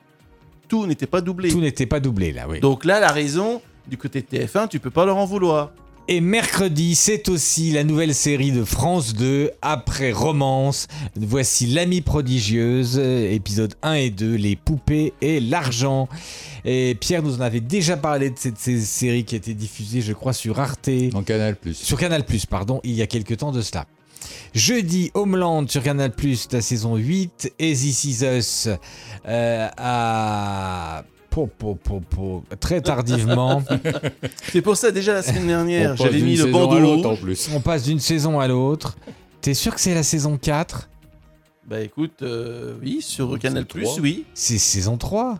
tout 0.67 0.85
n'était 0.85 1.07
pas 1.07 1.21
doublé. 1.21 1.49
Tout 1.49 1.61
n'était 1.61 1.87
pas 1.87 1.99
doublé 1.99 2.31
là, 2.31 2.45
oui. 2.47 2.59
Donc 2.59 2.85
là, 2.85 2.99
la 2.99 3.11
raison, 3.11 3.61
du 3.87 3.97
côté 3.97 4.21
de 4.21 4.27
TF1, 4.27 4.67
tu 4.69 4.79
peux 4.79 4.91
pas 4.91 5.05
leur 5.05 5.17
en 5.17 5.25
vouloir. 5.25 5.71
Et 6.11 6.21
mercredi, 6.21 6.95
c'est 6.95 7.29
aussi 7.29 7.69
la 7.69 7.83
nouvelle 7.83 8.15
série 8.15 8.51
de 8.51 8.63
France 8.63 9.13
2, 9.13 9.51
après 9.61 10.11
Romance. 10.11 10.87
Voici 11.15 11.67
L'Amie 11.67 12.01
prodigieuse, 12.01 12.97
épisode 12.97 13.75
1 13.83 13.93
et 13.93 14.09
2, 14.09 14.33
Les 14.33 14.55
poupées 14.55 15.13
et 15.21 15.39
l'argent. 15.39 16.09
Et 16.65 16.97
Pierre 16.99 17.21
nous 17.21 17.35
en 17.35 17.41
avait 17.41 17.59
déjà 17.59 17.95
parlé 17.95 18.31
de 18.31 18.39
cette 18.39 18.57
série 18.57 19.23
qui 19.23 19.35
a 19.35 19.37
été 19.37 19.53
diffusée, 19.53 20.01
je 20.01 20.13
crois, 20.13 20.33
sur 20.33 20.59
Arte. 20.59 20.89
En 21.13 21.21
Canal+. 21.21 21.55
Sur 21.73 21.99
Canal+, 21.99 22.25
pardon, 22.49 22.81
il 22.83 22.95
y 22.95 23.03
a 23.03 23.07
quelques 23.07 23.37
temps 23.37 23.51
de 23.51 23.61
cela. 23.61 23.85
Jeudi, 24.55 25.11
Homeland 25.13 25.67
sur 25.67 25.83
Canal+, 25.83 26.11
la 26.51 26.61
saison 26.61 26.95
8, 26.95 27.53
et 27.59 27.73
This 27.73 28.03
Is 28.05 28.25
Us 28.25 28.69
euh, 29.27 29.67
à... 29.77 31.03
Po, 31.29 31.47
po, 31.47 31.75
po, 31.75 32.01
po, 32.01 32.43
très 32.59 32.81
tardivement. 32.81 33.61
C'est 34.51 34.61
pour 34.61 34.75
ça, 34.77 34.91
déjà 34.91 35.13
la 35.13 35.21
semaine 35.21 35.47
dernière, 35.47 35.95
j'avais 35.95 36.21
mis 36.21 36.35
le 36.35 36.47
bandeau 36.47 36.79
l'autre, 36.79 37.09
en 37.09 37.15
plus. 37.15 37.49
On 37.53 37.59
passe 37.61 37.83
d'une 37.83 37.99
saison 37.99 38.39
à 38.39 38.47
l'autre. 38.47 38.97
T'es 39.41 39.53
sûr 39.53 39.73
que 39.73 39.79
c'est 39.79 39.93
la 39.93 40.03
saison 40.03 40.37
4 40.37 40.89
Bah 41.65 41.79
écoute, 41.81 42.23
euh, 42.23 42.75
oui, 42.81 43.01
sur 43.01 43.37
Canal+, 43.39 43.65
trois. 43.65 43.99
oui. 44.01 44.25
C'est 44.33 44.57
saison 44.57 44.97
3 44.97 45.39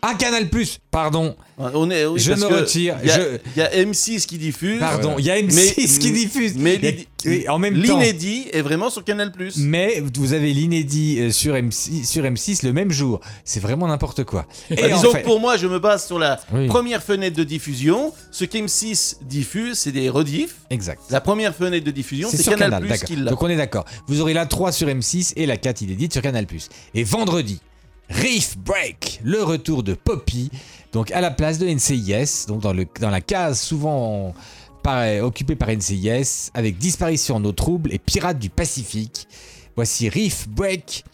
Ah, 0.00 0.14
Canal+, 0.14 0.48
pardon. 0.92 1.34
On 1.58 1.90
est, 1.90 2.06
oui, 2.06 2.20
Je 2.20 2.32
me 2.34 2.46
retire, 2.46 2.96
Il 3.02 3.08
y, 3.08 3.10
a- 3.10 3.18
je- 3.20 3.38
il 3.56 3.58
y 3.58 3.62
a 3.62 3.70
M6 3.84 4.26
qui 4.26 4.38
diffuse. 4.38 4.78
Pardon, 4.78 5.16
il 5.18 5.24
y 5.24 5.30
a 5.30 5.36
M6 5.40 5.98
qui 5.98 6.12
diffuse. 6.12 6.54
Mais 6.56 6.76
a- 7.24 7.28
oui, 7.28 7.48
en 7.48 7.58
même 7.58 7.74
temps. 7.82 7.98
l'inédit 7.98 8.46
est 8.52 8.62
vraiment 8.62 8.90
sur 8.90 9.02
Canal+. 9.02 9.32
Mais 9.56 10.00
vous 10.14 10.34
avez 10.34 10.52
l'inédit 10.52 11.18
euh, 11.18 11.30
sur 11.32 11.54
M6, 11.56 12.04
sur 12.04 12.22
M6 12.22 12.64
le 12.64 12.72
même 12.72 12.92
jour. 12.92 13.20
C'est 13.44 13.58
vraiment 13.58 13.88
n'importe 13.88 14.22
quoi. 14.22 14.46
Et 14.70 14.76
disons 14.76 15.10
fait- 15.10 15.22
que 15.22 15.24
pour 15.26 15.40
moi, 15.40 15.56
je 15.56 15.66
me 15.66 15.80
base 15.80 16.06
sur 16.06 16.20
la 16.20 16.38
Oui. 16.52 16.68
première 16.68 17.02
fenêtre 17.02 17.36
de 17.36 17.42
diffusion. 17.44 18.12
Ce 18.30 18.44
qu'M6 18.44 19.16
diffuse, 19.22 19.78
c'est 19.80 19.92
des 19.92 20.08
rediffs. 20.10 20.54
Exact. 20.70 21.00
La 21.10 21.20
première 21.20 21.56
fenêtre 21.56 21.84
de 21.84 21.90
diffusion, 21.90 22.28
C'est 22.30 22.36
c'est 22.36 22.42
sur 22.44 22.52
Canal+, 22.52 22.70
Canal, 22.70 22.88
d'accord. 22.88 23.08
qui 23.08 23.16
l'a. 23.16 23.30
Donc 23.32 23.42
on 23.42 23.48
est 23.48 23.56
d'accord. 23.56 23.84
Vous 24.06 24.20
aurez 24.20 24.32
la 24.32 24.46
3 24.46 24.70
sur 24.70 24.86
M6 24.86 25.32
et 25.34 25.44
la 25.46 25.56
4 25.56 25.80
inédite 25.82 26.12
sur 26.12 26.22
Canal+. 26.22 26.46
Et 26.94 27.02
vendredi, 27.02 27.60
Reef 28.10 28.56
Break, 28.58 29.20
le 29.22 29.42
retour 29.42 29.82
de 29.82 29.94
Poppy, 29.94 30.50
donc 30.92 31.10
à 31.12 31.20
la 31.20 31.30
place 31.30 31.58
de 31.58 31.66
NCIS, 31.68 32.46
donc 32.48 32.60
dans, 32.62 32.72
le, 32.72 32.86
dans 33.00 33.10
la 33.10 33.20
case 33.20 33.60
souvent 33.60 34.34
par- 34.82 35.22
occupée 35.22 35.56
par 35.56 35.68
NCIS, 35.70 36.50
avec 36.54 36.78
Disparition 36.78 37.36
en 37.36 37.44
eau 37.44 37.52
trouble 37.52 37.92
et 37.92 37.98
Pirates 37.98 38.38
du 38.38 38.48
Pacifique. 38.50 39.28
Voici 39.76 40.08
Reef 40.08 40.48
Break. 40.48 41.04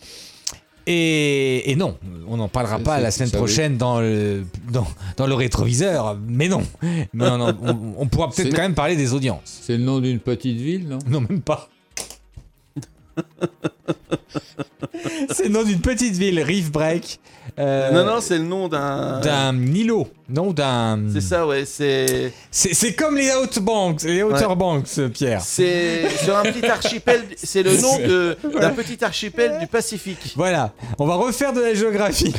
Et, 0.86 1.70
et 1.70 1.76
non, 1.76 1.96
on 2.28 2.36
n'en 2.36 2.48
parlera 2.48 2.78
pas 2.78 3.00
la 3.00 3.10
semaine 3.10 3.30
oui. 3.32 3.38
prochaine 3.38 3.76
dans 3.78 4.00
le, 4.00 4.44
dans, 4.70 4.86
dans 5.16 5.26
le 5.26 5.34
rétroviseur, 5.34 6.16
mais 6.28 6.46
non. 6.48 6.62
Mais 6.82 7.08
non, 7.14 7.38
non, 7.38 7.56
on, 7.62 7.94
on 8.02 8.06
pourra 8.06 8.30
peut-être 8.30 8.54
quand 8.54 8.62
même 8.62 8.74
parler 8.74 8.94
des 8.94 9.14
audiences. 9.14 9.60
C'est 9.62 9.78
le 9.78 9.82
nom 9.84 9.98
d'une 9.98 10.18
petite 10.20 10.58
ville, 10.58 10.86
non? 10.86 10.98
Non, 11.08 11.20
même 11.22 11.40
pas. 11.40 11.68
C'est 15.30 15.44
le 15.44 15.50
nom 15.50 15.62
d'une 15.64 15.80
petite 15.80 16.14
ville, 16.16 16.40
Reef 16.42 16.70
Break. 16.70 17.18
euh, 17.58 17.90
Non, 17.92 18.04
non, 18.04 18.20
c'est 18.20 18.38
le 18.38 18.44
nom 18.44 18.68
d'un... 18.68 19.20
D'un 19.20 19.56
îlot. 19.74 20.08
Non, 20.28 20.52
d'un. 20.52 21.00
C'est 21.12 21.20
ça, 21.20 21.46
ouais, 21.46 21.64
c'est... 21.66 22.32
C'est 22.50 22.72
c'est 22.72 22.94
comme 22.94 23.16
les 23.16 23.30
Outer 23.34 23.60
Banks, 23.60 24.02
les 24.04 24.22
Outer 24.22 24.46
Ouais. 24.46 24.56
Banks, 24.56 25.08
Pierre. 25.12 25.42
C'est 25.42 26.08
sur 26.24 26.34
un 26.36 26.42
petit 26.44 26.64
archipel, 26.66 27.22
c'est 27.36 27.62
le 27.62 27.76
nom 27.76 27.98
de- 27.98 28.36
d'un 28.42 28.48
Voilà. 28.50 28.70
petit 28.70 29.04
archipel 29.04 29.58
du 29.60 29.66
Pacifique. 29.66 30.32
Voilà, 30.36 30.72
on 30.98 31.04
va 31.06 31.16
refaire 31.16 31.52
de 31.52 31.60
la 31.60 31.74
géographie. 31.74 32.32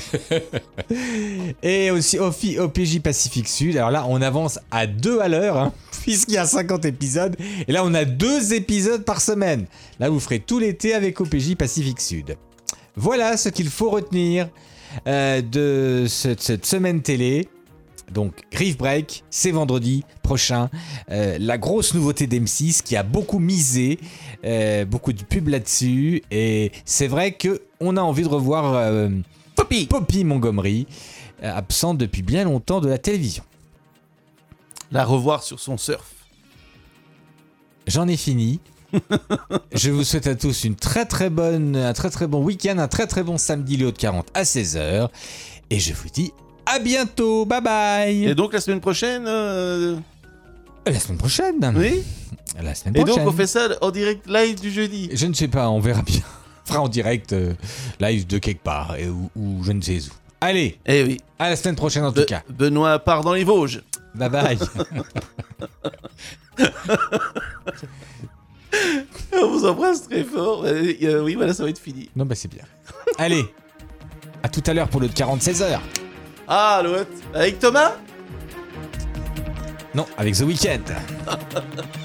Et 1.62 1.92
aussi 1.92 2.18
au 2.20 2.32
fi- 2.32 2.58
au 2.60 2.70
PJ 2.70 3.00
Pacifique 3.02 3.48
Sud. 3.48 3.78
Alors 3.78 3.92
là, 3.92 4.06
on 4.10 4.22
avance 4.22 4.60
à 4.72 4.88
deux 4.88 5.20
à 5.20 5.28
l'heure, 5.28 5.58
hein, 5.58 5.74
puisqu'il 6.04 6.34
y 6.36 6.38
a 6.38 6.46
50 6.46 6.86
épisodes. 6.86 7.36
Et 7.68 7.72
là, 7.72 7.84
on 7.86 7.94
a 7.94 8.06
deux 8.06 8.54
épisodes 8.54 9.04
par 9.04 9.22
semaine. 9.22 9.66
Là, 10.00 10.10
vous 10.10 10.20
ferez 10.20 10.40
tout 10.40 10.58
l'été 10.60 10.94
avec 10.96 11.22
OPJ 11.22 11.35
Pacifique 11.58 12.00
Sud. 12.00 12.38
Voilà 12.96 13.36
ce 13.36 13.50
qu'il 13.50 13.70
faut 13.70 13.90
retenir 13.90 14.50
euh, 15.08 15.42
de 15.42 16.06
cette, 16.08 16.42
cette 16.42 16.66
semaine 16.66 17.02
télé. 17.02 17.50
Donc, 18.12 18.44
Reef 18.54 18.78
Break, 18.78 19.24
c'est 19.30 19.52
vendredi 19.52 20.06
prochain. 20.24 20.70
Euh, 21.10 21.38
la 21.40 21.58
grosse 21.58 21.94
nouveauté 21.94 22.28
d'M6 22.28 22.84
qui 22.84 22.96
a 22.96 23.04
beaucoup 23.04 23.40
misé, 23.40 24.00
euh, 24.46 24.86
beaucoup 24.86 25.12
de 25.12 25.24
pubs 25.24 25.50
là-dessus. 25.50 26.24
Et 26.32 26.72
c'est 26.86 27.08
vrai 27.08 27.34
que 27.34 27.64
on 27.80 27.98
a 27.98 28.02
envie 28.02 28.24
de 28.24 28.30
revoir 28.30 29.10
Poppy. 29.56 29.88
Poppy 29.88 30.24
Montgomery, 30.24 30.88
absente 31.42 31.98
depuis 31.98 32.22
bien 32.22 32.46
longtemps 32.46 32.80
de 32.80 32.88
la 32.88 32.98
télévision. 32.98 33.44
La 34.92 35.04
revoir 35.04 35.44
sur 35.44 35.60
son 35.60 35.78
surf. 35.78 36.14
J'en 37.88 38.08
ai 38.08 38.18
fini. 38.18 38.62
Je 39.74 39.92
vous 39.92 40.04
souhaite 40.04 40.28
à 40.28 40.36
tous 40.36 40.64
une 40.64 40.76
très 40.76 41.06
très 41.06 41.30
bonne, 41.30 41.76
un 41.76 41.94
très 41.94 42.10
très 42.10 42.28
bon 42.28 42.44
week-end, 42.44 42.78
un 42.78 42.88
très 42.88 43.08
très 43.08 43.24
bon 43.24 43.38
samedi 43.38 43.78
Léo 43.78 43.92
de 43.92 43.98
40 43.98 44.28
à 44.34 44.44
16h. 44.44 45.10
Et 45.70 45.80
je 45.80 45.94
vous 45.94 46.10
dis 46.14 46.32
à 46.66 46.80
bientôt. 46.80 47.46
Bye 47.46 47.62
bye. 47.62 48.26
Et 48.26 48.36
donc 48.36 48.54
la 48.54 48.62
semaine 48.62 48.82
prochaine... 48.82 49.26
euh, 49.28 49.96
La 50.86 51.00
semaine 51.00 51.18
prochaine. 51.18 51.56
Oui 51.76 52.04
La 52.62 52.74
semaine 52.76 52.96
Et 52.96 53.00
prochaine. 53.04 53.24
donc 53.26 53.34
on 53.34 53.36
fait 53.38 53.48
ça 53.48 53.68
en 53.82 53.92
direct 53.92 54.28
live 54.28 54.60
du 54.60 54.72
jeudi. 54.72 55.10
Je 55.14 55.26
ne 55.28 55.34
sais 55.34 55.48
pas, 55.48 55.70
on 55.70 55.80
verra 55.80 56.02
bien. 56.02 56.22
On 56.68 56.68
fera 56.68 56.82
en 56.82 56.88
direct 56.88 57.32
euh, 57.34 57.54
live 58.00 58.26
de 58.26 58.40
quelque 58.40 58.64
part 58.64 58.96
et 58.96 59.08
où 59.08 59.64
je 59.64 59.72
ne 59.72 59.82
sais 59.84 60.00
où. 60.00 60.12
Allez, 60.42 60.80
Eh 60.88 61.04
oui. 61.04 61.18
à 61.38 61.52
la 61.52 61.56
semaine 61.56 61.76
prochaine 61.76 62.04
en 62.04 62.10
Be- 62.12 62.22
tout 62.22 62.26
cas. 62.26 62.42
Benoît 62.50 62.98
part 62.98 63.24
dans 63.24 63.34
les 63.34 63.44
Vosges. 63.44 63.84
Bye 64.16 64.30
bye. 64.32 64.58
On 69.34 69.48
vous 69.48 69.66
embrasse 69.66 70.08
très 70.08 70.24
fort. 70.24 70.64
Euh, 70.66 70.94
euh, 71.04 71.24
oui, 71.24 71.36
voilà, 71.36 71.54
ça 71.54 71.64
va 71.64 71.70
être 71.70 71.80
fini. 71.80 72.10
non, 72.16 72.26
bah 72.26 72.36
c'est 72.36 72.48
bien. 72.48 72.64
Allez, 73.18 73.46
à 74.44 74.50
tout 74.50 74.64
à 74.66 74.74
l'heure 74.74 74.88
pour 74.88 75.02
le 75.02 75.08
46 75.08 75.62
heures. 75.62 75.82
Ah, 76.48 76.82
l'autre. 76.84 77.10
Avec 77.34 77.60
Thomas? 77.60 77.94
Non, 79.94 80.06
avec 80.18 80.36
The 80.36 80.42
Weeknd. 80.42 80.84